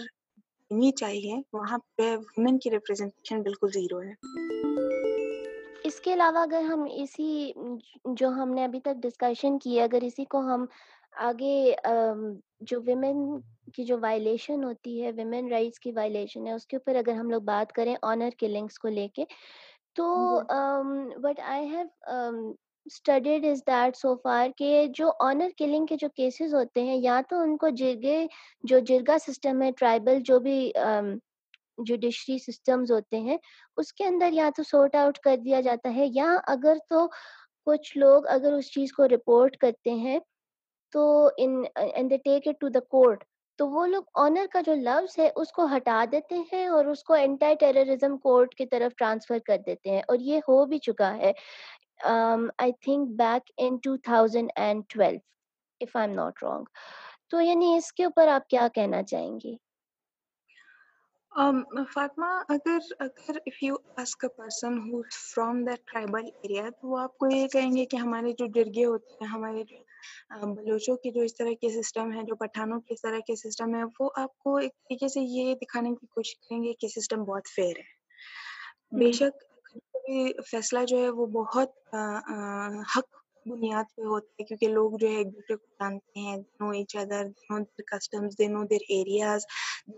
[0.70, 4.12] دینی چاہیے، وہاں پہ وومن کی ریپرزنٹیشن بالکل زیرو ہے۔
[5.84, 7.53] اس کے علاوہ اگر ہم اسی،
[8.05, 10.64] جو ہم نے ابھی تک ڈسکشن کی ہے اگر اسی کو ہم
[11.12, 11.74] آگے
[12.61, 13.41] جو ویمن
[13.74, 17.30] کی جو وائلیشن ہوتی ہے ویمن رائٹس کی وائلیشن ہے، اس کے اوپر اگر ہم
[17.30, 19.24] لوگ بات کریں آنر کلنگس کو لے کے
[19.97, 20.07] تو
[21.25, 21.85] what I have
[22.87, 27.21] studied is that so far کہ جو آنر کلنگ کے جو کیسز ہوتے ہیں یا
[27.31, 28.27] تو ان کو جرگے
[28.65, 30.59] جو جرگا سسٹم ہے ٹرائبل جو بھی
[31.79, 33.37] جوڈیشری سسٹمز ہوتے ہیں
[33.77, 37.07] اس کے اندر یا تو سورٹ آؤٹ کر دیا جاتا ہے یا اگر تو
[37.67, 40.19] کچھ لوگ اگر اس چیز کو رپورٹ کرتے ہیں
[40.93, 43.25] تو ان they take it to the court
[43.59, 47.03] تو وہ لوگ آنر کا جو لفظ ہے، اس کو ہٹا دیتے ہیں اور اس
[47.05, 51.15] کو اینٹائی ٹیررزم کورٹ کی طرف ٹرانسفر کر دیتے ہیں اور یہ ہو بھی چکا
[51.17, 51.33] ہے۔
[52.59, 55.19] I think back in two thousand and twelve
[55.81, 56.65] if I am not wrong
[57.31, 59.57] تو یعنی اس کے اوپر آپ کیا کہنا چاہیں گی
[61.93, 66.99] فاطمہ، اگر اگر if you ask a person who from that tribal area تو وہ
[66.99, 69.77] آپ کو یہ کہیں گے کہ ہمارے جو جرگے ہوتے ہیں، ہمارے جو
[70.31, 73.75] بلوچوں کے جو اس طرح کے سسٹم ہے جو پٹھانوں کے اس طرح کے سسٹم
[73.75, 77.25] ہے وہ آپ کو ایک طریقے سے یہ دکھانے کی کوشش کریں گے کہ سسٹم
[77.25, 77.95] بہت فیئر ہے۔
[78.93, 79.45] بے شک
[80.51, 81.95] فیصلہ جو ہے وہ بہت
[82.97, 83.15] حق
[83.47, 86.97] بنیاد پہ ہوتا ہے کیونکہ لوگ جو ہے ایک دوسرے کو جانتے ہیں know each
[86.97, 89.45] other know their customs they know their areas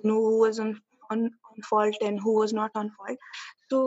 [0.05, 1.29] know was on
[1.71, 3.19] fault and who was not on fault
[3.71, 3.81] تو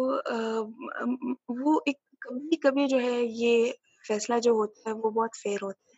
[1.64, 3.72] وہ ایک کبھی کبھی جو ہے یہ
[4.06, 5.91] فیصلہ جو ہوتا ہے وہ بہت فیئر ہوتا ہے۔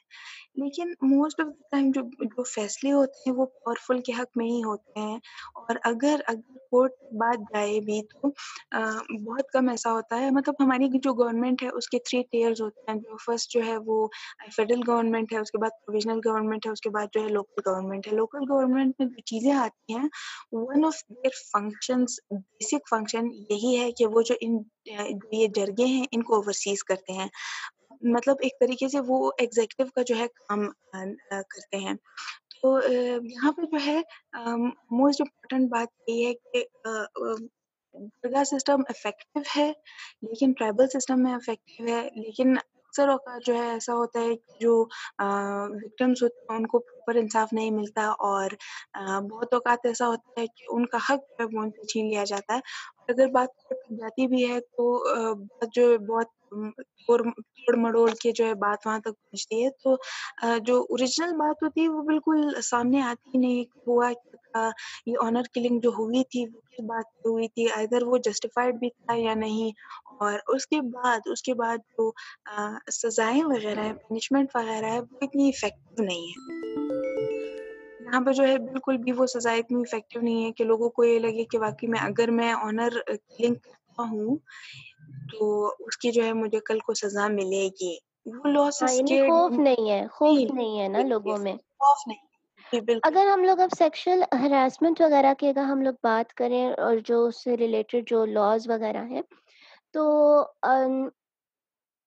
[0.55, 4.45] لیکن موسٹ آف دا ٹائم جو جو فیصلے ہوتے ہیں وہ پاورفل کے حق میں
[4.45, 5.17] ہی ہوتے ہیں
[5.55, 6.39] اور اگر اگر
[6.71, 8.27] کورٹ بات جائے بھی تو
[9.23, 12.91] بہت کم ایسا ہوتا ہے۔ مطلب ہماری جو گورنمنٹ ہے اس کے تھری ٹیئرز ہوتے
[12.91, 14.07] ہیں۔ جو فرسٹ جو ہے وہ
[14.55, 17.69] فیڈرل گورنمنٹ ہے، اس کے بعد پروویژنل گورنمنٹ ہے، اس کے بعد جو ہے لوکل
[17.69, 20.07] گورنمنٹ ہے۔ لوکل گورنمنٹ میں جو چیزیں آتی ہیں
[20.51, 24.57] one of their functions basic function یہی ہے کہ وہ جو ان
[25.31, 27.27] یہ جرگے ہیں ان کو اوورسیز کرتے ہیں۔
[28.03, 30.65] مطلب ایک طریقے سے وہ ایگزیکٹو کا جو ہے کام
[31.29, 31.93] کرتے ہیں۔
[32.61, 32.77] تو
[33.23, 33.99] یہاں پہ جو ہے
[34.91, 36.63] موسٹ امپورٹنٹ بات یہ ہے کہ
[37.95, 39.71] درگاہ سسٹم افیکٹو ہے،
[40.21, 44.59] لیکن ٹرائبل سسٹم میں افیکٹو ہے۔ لیکن اکثر اوقات جو ہے ایسا ہوتا ہے کہ
[44.59, 48.51] جو وکٹمس ہوتے ہیں، ان کو پراپر انصاف نہیں ملتا اور
[49.29, 52.09] بہت اوقات ایسا ہوتا ہے کہ ان کا حق جو ہے وہ ان سے چھین
[52.09, 52.59] لیا جاتا ہے۔
[53.09, 54.93] اگر بات جاتی بھی ہے تو
[55.35, 56.27] بات جو بہت
[57.07, 57.21] توڑ
[57.77, 59.95] مڑوڑ کے جو ہے بات وہاں تک پہنچتی ہے۔ تو
[60.65, 64.11] جو اوریجنل بات ہوتی ہے وہ بالکل سامنے آتی نہیں۔ ہوا
[65.05, 68.75] یہ آنر کلنگ جو ہوئی تھی، وہ کس بات پہ ہوئی تھی؟ ادھر وہ جسٹیفائڈ
[68.75, 69.71] بھی تھا یا نہیں؟
[70.19, 72.11] اور اس کے بعد، اس کے بعد جو
[72.91, 76.51] سزائیں وغیرہ ہے پنشمنٹ وغیرہ ہے وہ اتنی افیکٹو نہیں ہے
[78.05, 81.03] یہاں پہ جو ہے بالکل بھی وہ سزا اتنی افیکٹو نہیں ہے کہ لوگوں کو
[81.03, 82.89] یہ لگے کہ واقعی میں اگر میں آنر
[83.37, 84.35] کلنگ کرتا ہوں
[85.29, 85.45] تو
[85.79, 87.95] اس کی جو ہے مجھے کل کو سزا ملے گی۔
[88.27, 92.21] وہ لاس ہاں یعنی خوف نہیں ہے خوف نہیں ہے نا لوگوں میں۔ خوف نہیں
[92.73, 96.97] جی، اگر ہم لوگ اب سیکشل ہراسمنٹ وغیرہ کی اگر ہم لوگ بات کریں اور
[97.05, 99.21] جو اس سے ریلیٹڈ جو لاز وغیرہ ہیں
[99.93, 100.03] تو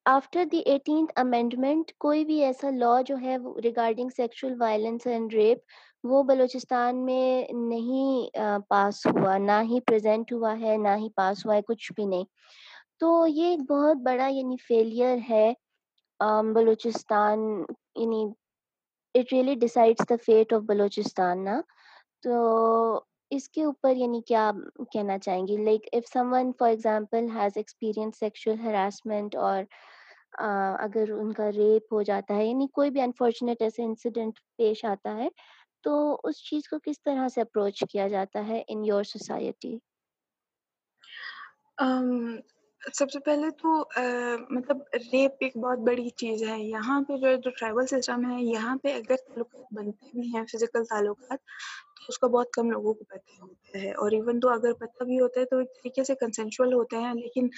[0.06, 5.58] آفٹر دی ایٹینتھ امینڈمنٹ کوئی بھی ایسا لا جو ہے regarding sexual violence and rape
[6.04, 7.26] وہ بلوچستان میں
[7.60, 8.36] نہیں
[8.68, 12.24] پاس ہوا نہ ہی پریزنٹ ہوا ہے نہ ہی پاس ہوا ہے کچھ بھی نہیں۔
[13.00, 15.52] تو یہ ایک بہت بڑا یعنی فیلئر ہے
[16.54, 17.38] بلوچستان
[17.96, 18.24] یعنی
[19.14, 21.60] it really decides the fate of Balochistan نا۔
[22.22, 22.34] تو
[23.30, 24.50] اس کے اوپر یعنی کیا
[24.92, 29.62] کہنا چاہیں گی like if someone for example has experience sexual harassment اور
[30.80, 35.16] اگر ان کا ریپ ہو جاتا ہے یعنی کوئی بھی انفارچونیٹ ایسے انسیڈنٹ پیش آتا
[35.16, 35.28] ہے،
[35.84, 35.94] تو
[36.24, 39.76] اس چیز کو کس طرح سے اپروچ کیا جاتا ہے ان یور سوسائٹی
[42.94, 43.70] سب سے پہلے تو
[44.50, 48.76] مطلب ریپ ایک بہت بڑی چیز ہے۔ یہاں پہ جو جو ٹرائبل سسٹم ہے، یہاں
[48.82, 51.38] پہ اگر تعلقات بنتے بھی ہیں فزیکل تعلقات
[52.08, 55.20] اس کا بہت کم لوگوں کو پتہ ہوتا ہے۔ اور ایون تو اگر پتہ بھی
[55.20, 57.48] ہوتا ہے تو ایک طریقے سے کنسینشول ہوتے ہیں لیکن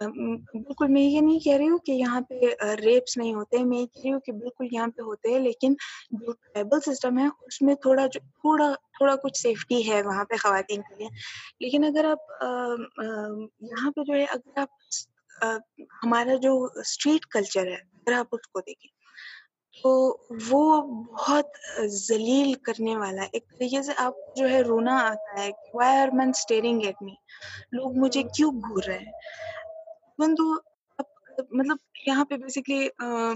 [0.00, 2.40] بالکل میں یہ نہیں کہہ رہی ہوں کہ یہاں پہ
[2.74, 5.74] ریپس نہیں ہوتے، میں یہ کہہ رہی ہوں کہ بالکل یہاں پہ ہوتے ہیں، لیکن
[6.10, 10.36] جو ٹرائبل سسٹم ہے، اس میں تھوڑا جو، تھوڑا تھوڑا کچھ سیفٹی ہے وہاں پہ
[10.36, 11.08] خواتین کے لیے۔
[11.60, 12.42] لیکن اگر آپ
[13.60, 15.42] یہاں پہ جو ہے، اگر آپ
[16.02, 18.93] ہمارا جو اسٹریٹ کلچر ہے، اگر آپ اس کو دیکھیں
[19.82, 19.90] تو
[20.50, 21.46] وہ بہت
[21.86, 26.08] ذلیل کرنے والا ہے۔ ایک طریقے سے آپ جو ہے رونا آتا ہے why are
[26.12, 27.14] men staring at me
[27.72, 29.12] لوگ مجھے کیوں گھور رہے ہیں؟
[30.36, 30.54] تو
[31.38, 31.76] مطلب
[32.06, 32.88] یہاں پہ بیسکلی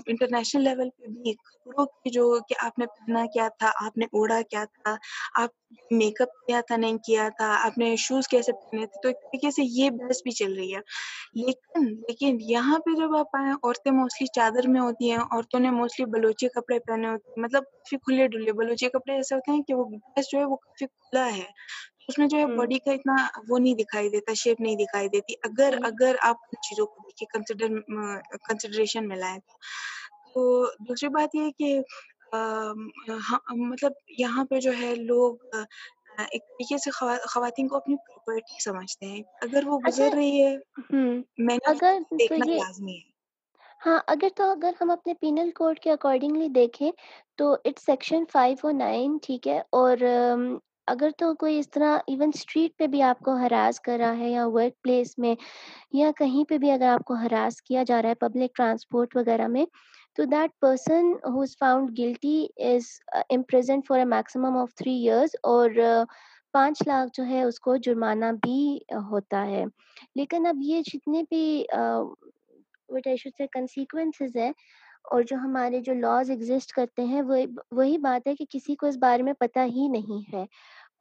[0.06, 4.04] انٹرنیشنل لیول پہ بھی کپڑوں کی جو کہ آپ نے پہنا کیا تھا، آپ نے
[4.04, 4.96] اوڑھا کیا تھا،
[5.34, 5.50] آپ
[5.90, 9.16] میک اپ کیا تھا، نہیں کیا تھا، آپ نے شوز کیسے پہنے تھے، تو ایک
[9.16, 10.80] طریقے سے یہ بحث بھی چل رہی ہے۔
[11.34, 15.70] لیکن لیکن یہاں پہ جب آپ آئیں، عورتیں موسٹلی چادر میں ہوتی ہیں، عورتوں نے
[15.70, 19.62] موسٹلی بلوچی کپڑے پہنے ہوتے ہیں۔ مطلب کافی کھلے ڈلے بلوچی کپڑے ایسے ہوتے ہیں
[19.62, 21.44] کہ وہ ڈریس جو ہے وہ کافی کھلا ہے۔
[22.08, 23.14] اس میں جو ہے باڈی کا اتنا
[23.48, 27.26] وہ نہیں دکھائی دیتا شیپ نہیں دکھائی دیتی۔ اگر اگر آپ ان چیزوں کو دیکھیں
[27.30, 27.78] کنسیڈر
[28.40, 29.38] کنسیڈریشن میں لائیں
[30.34, 30.42] تو
[30.80, 31.78] دوسری بات یہ کہ
[33.62, 35.36] مطلب یہاں پہ جو ہے لوگ
[36.20, 36.90] ایک طریقے سے
[37.26, 40.54] خواتین کو اپنی پراپرٹی سمجھتے ہیں۔ اگر وہ اچھا گزر رہی ہے
[41.66, 43.10] اگر دیکھنا لازمی ہے۔
[43.80, 46.90] ہاں اگر تو اگر ہم اپنے پینل کوڈ کے اکارڈنگلی دیکھیں
[47.38, 49.96] تو it's section five O nine ٹھیک ہے؟ اور
[50.88, 54.30] اگر تو کوئی اس طرح ایون اسٹریٹ پہ بھی آپ کو ہراس کر رہا ہے
[54.30, 55.34] یا ورک پلیس میں
[55.92, 59.46] یا کہیں پہ بھی اگر آپ کو ہراس کیا جا رہا ہے پبلک ٹرانسپورٹ وغیرہ
[59.46, 59.64] میں،
[60.16, 62.82] تو that person who is found guilty is
[63.30, 66.04] imprisoned for a maximum of three years اور uh,
[66.52, 68.78] پانچ لاکھ جو ہے اس کو جرمانہ بھی
[69.10, 69.64] ہوتا ہے۔
[70.14, 71.66] لیکن اب یہ جتنے بھی
[73.36, 74.50] سے کنسیکوینسز ہے
[75.10, 77.36] اور جو ہمارے جو لاز ایگزسٹ کرتے ہیں، وہ
[77.70, 80.44] وہی بات ہے کہ کسی کو اس بارے میں پتہ ہی نہیں ہے۔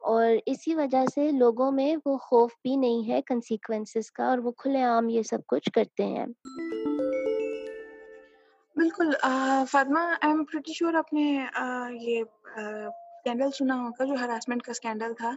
[0.00, 4.50] اور اسی وجہ سے لوگوں میں وہ خوف بھی نہیں ہے کنسیکوینسز کا اور وہ
[4.50, 6.26] کھلے عام یہ سب کچھ کرتے ہیں۔
[8.76, 9.10] بالکل
[9.70, 11.22] Fatima I am pretty sure آپ نے
[12.00, 12.22] یہ
[12.56, 15.30] اسکینڈل سنا ہوگا جو ہراسمنٹ کا اسکینڈل تھا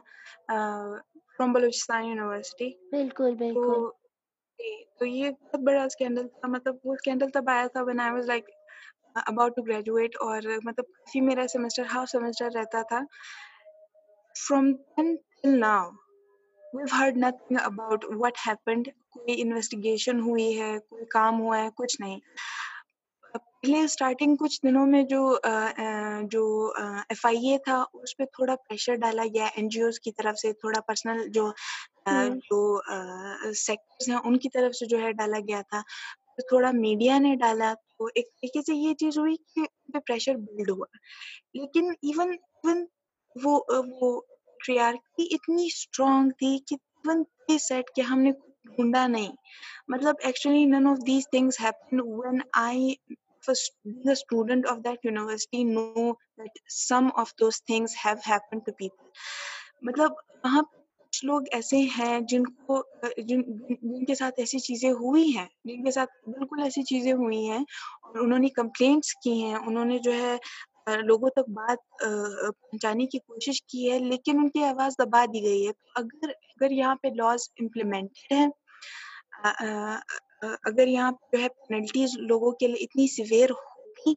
[1.37, 3.89] فرام بلوچستان یونیورسٹی بالکل بالکل۔
[4.99, 8.27] تو یہ بہت بڑا اسکینڈل تھا مطلب وہ اسکینڈل تب آیا تھا when I was
[8.27, 8.49] like
[9.15, 12.99] about to graduate اور مطلب کافی میرا سیمسٹر ہاف سیمسٹر رہتا تھا۔
[14.35, 15.89] From then till now
[16.63, 21.99] we've heard nothing about what happened کوئی انویسٹیگیشن ہوئی ہے کوئی کام ہوا ہے کچھ
[22.01, 22.19] نہیں
[23.33, 25.21] پہلے اسٹارٹنگ کچھ دنوں میں جو
[26.31, 26.43] جو
[26.77, 30.39] ایف آئی اے تھا اس پہ تھوڑا پریشر ڈالا گیا این جی اوز کی طرف
[30.39, 31.51] سے تھوڑا پرسنل جو
[32.41, 32.61] جو
[33.55, 35.81] سیکٹرز ہیں ان کی طرف سے جو ہے ڈالا گیا تھا
[36.39, 40.69] تھوڑا میڈیا نے ڈالا تو ایک طریقے سے یہ چیز ہوئی کہ پہ پریشر بلڈ
[40.69, 40.85] ہوا
[41.53, 42.85] لیکن ایون ایون
[43.35, 43.59] وہ
[44.01, 44.21] وہ
[44.59, 47.23] ٹریارکی اتنی اسٹرانگ تھی کہ ایون
[47.59, 48.31] سیٹ کہ ہم نے
[48.65, 49.31] ڈھونڈا نہیں۔
[49.87, 52.93] مطلب actually none of these things happen when I
[54.05, 59.07] the student of that university know that some of those things have happened to people.
[59.81, 60.11] مطلب
[60.43, 62.81] وہاں کچھ لوگ ایسے ہیں جن کو،
[63.17, 63.41] جن
[63.81, 67.63] جن کے ساتھ ایسی چیزیں ہوئی ہیں، جن کے ساتھ بالکل ایسی چیزیں ہوئی ہیں
[68.03, 70.37] اور انہوں نے کمپلینٹس کی ہیں، انہوں نے جو ہے
[70.87, 75.65] لوگوں تک بات پہنچانے کی کوشش کی ہے، لیکن ان کی آواز دبا دی گئی
[75.67, 78.47] ہے۔ اگر اگر یہاں پہ لاز امپلیمنٹڈ ہیں
[80.63, 84.13] اگر یہاں پہ جو ہے پینلٹیز لوگوں کے لیے اتنی سویر ہوگی،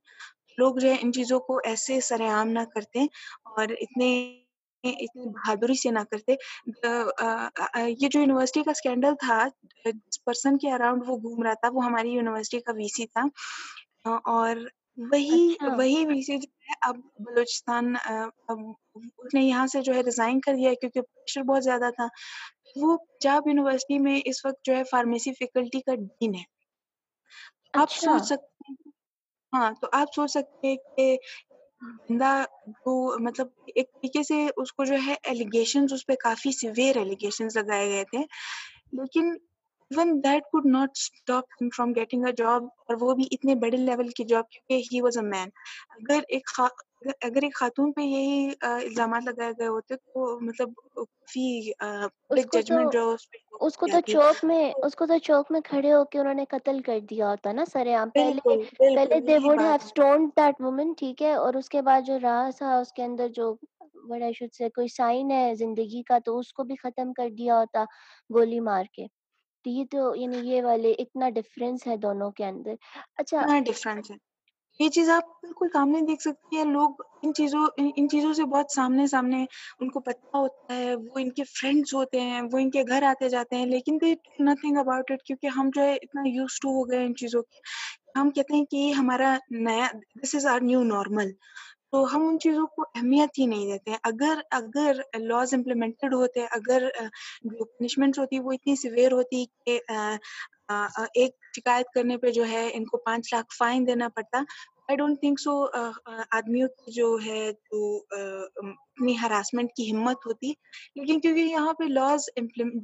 [0.59, 3.05] لوگ جو ہے ان چیزوں کو ایسے سر عام نہ کرتے
[3.47, 4.11] اور اتنے،
[4.85, 6.35] اتنی بہادری سے نہ کرتے۔
[6.83, 9.43] یہ جو یونیورسٹی کا اسکینڈل تھا،
[9.85, 13.23] جس پرسن کے اراؤنڈ وہ گھوم رہا تھا، وہ ہماری یونیورسٹی کا وی سی تھا
[14.33, 14.57] اور
[14.99, 20.01] وہی اچھا۔ وہی وی سی جو ہے اب بلوچستان اس نے یہاں سے جو ہے
[20.03, 22.07] ریزائن کر دیا کیونکہ پریشر بہت زیادہ تھا۔
[22.77, 26.43] وہ پنجاب یونیورسٹی میں اس وقت جو ہے فارمیسی فیکلٹی کا ڈین ہے۔
[27.75, 28.93] آپ اچھا۔ سوچ سکتے ہیں
[29.53, 31.17] ہاں تو آپ سوچ سکتے ہیں کہ
[31.83, 32.33] بندہ
[32.67, 37.47] جو مطلب ایک طریقے سے اس کو جو ہے ایلیگیشن اس پہ کافی سیویئر ایلیگیشن
[37.55, 38.19] لگائے گئے تھے۔
[38.93, 39.35] لیکن
[39.95, 44.09] even that could not stop from getting a job اور وہ بھی اتنے بڑے لیول
[44.13, 45.49] کی جاب کیونکہ ہی واز اے مین
[45.93, 46.51] اگر ایک
[47.23, 51.05] اگر ایک خاتون پہ یہی الزامات لگائے گئے ہوتے تو مطلب تو
[52.53, 53.15] ججمنٹ جو
[53.61, 56.45] اس کو تو چوک میں اس کو تو چوک میں کھڑے ہو کے انہوں نے
[56.51, 58.57] قتل کر دیا ہوتا نا سر عام۔ پہلے
[58.95, 62.49] پہلے they would have stone that woman ٹھیک ہے اور اس کے بعد جو رہا
[62.59, 63.55] تھا اس کے اندر جو
[64.09, 67.59] بڑا شد سے کوئی سائن ہے زندگی کا تو اس کو بھی ختم کر دیا
[67.59, 67.85] ہوتا
[68.31, 69.07] گولی مار کے۔
[69.65, 72.75] تو یہ تو یعنی یہ والے اتنا ڈفرینس ہے دونوں کے اندر۔
[73.17, 74.17] اچھا اتنا ڈفرنس ہے۔
[74.81, 76.91] یہ چیز آپ بالکل سامنے دیکھ سکتی ہیں۔ لوگ
[77.23, 79.45] ان چیزوں ان چیزوں سے بہت سامنے سامنے
[79.81, 83.03] ان کو پتہ ہوتا ہے۔ وہ ان کے فرینڈس ہوتے ہیں، وہ ان کے گھر
[83.03, 84.13] آتے جاتے ہیں۔ لیکن دے
[84.43, 87.59] نتھنگ اباؤٹ اٹ کیونکہ ہم جو ہے اتنا یوز ٹو ہو گئے ان چیزوں کے۔
[88.19, 89.87] ہم کہتے ہیں کہ ہمارا نیا
[90.23, 91.31] this is our new normal
[91.95, 96.89] تو ہم ان چیزوں کو اہمیت ہی نہیں دیتے۔ اگر اگر لاز امپلیمنٹڈ ہوتے اگر
[97.45, 99.79] جو پنشمنٹس ہوتی وہ اتنی سویئر ہوتی کہ
[101.15, 104.39] ایک شکایت کرنے پہ جو ہے ان کو پانچ لاکھ فائن دینا پڑتا۔
[104.89, 105.53] آئی ڈونٹ تھنک سو
[106.31, 110.51] آدمیوں کی جو ہے جو اتنی ہراسمنٹ کی ہمت ہوتی۔
[110.97, 112.29] لیکن کیونکہ یہاں پہ لاز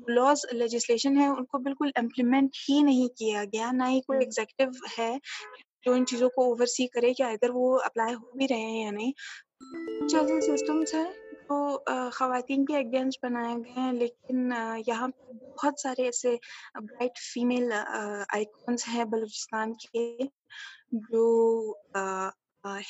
[0.09, 4.71] لاز لیجسلیشن ہے ان کو بالکل امپلیمنٹ ہی نہیں کیا گیا۔ نہ ہی کوئی ایگزیکٹو
[4.99, 5.13] ہے۔
[5.85, 8.83] جو ان چیزوں کو اوور سی کرے کہ ادھر وہ اپلائی ہو بھی رہے ہیں
[8.85, 9.13] یا نہیں۔
[10.05, 11.11] اچھا، کچھ سسٹمس ہیں،
[11.51, 11.79] جو
[12.15, 14.51] خواتین کے اگینسٹ بنائے گئے ہیں، لیکن
[14.87, 16.37] یہاں پہ بہت سارے ایسے
[16.75, 20.17] برائٹ فیمیل آئیکونس ہیں بلوچستان کے،
[21.11, 21.25] جو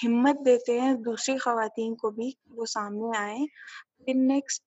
[0.03, 4.63] ہمت دیتے ہیں دوسری خواتین کو بھی وہ سامنے آئے نیکسٹ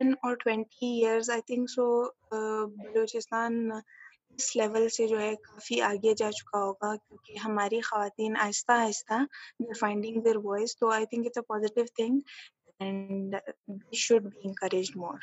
[0.00, 1.86] ٹین اور twenty years I think so
[2.30, 3.68] Balochistan
[4.38, 9.22] us level سے جو ہے کافی آگے جا چکا ہوگا کیونکہ ہماری خواتین آہستہ آہستہ
[9.80, 12.18] فائنڈنگ دیئر وائس تو I think it's a positive thing
[12.80, 13.34] and
[13.96, 15.18] should be encourage more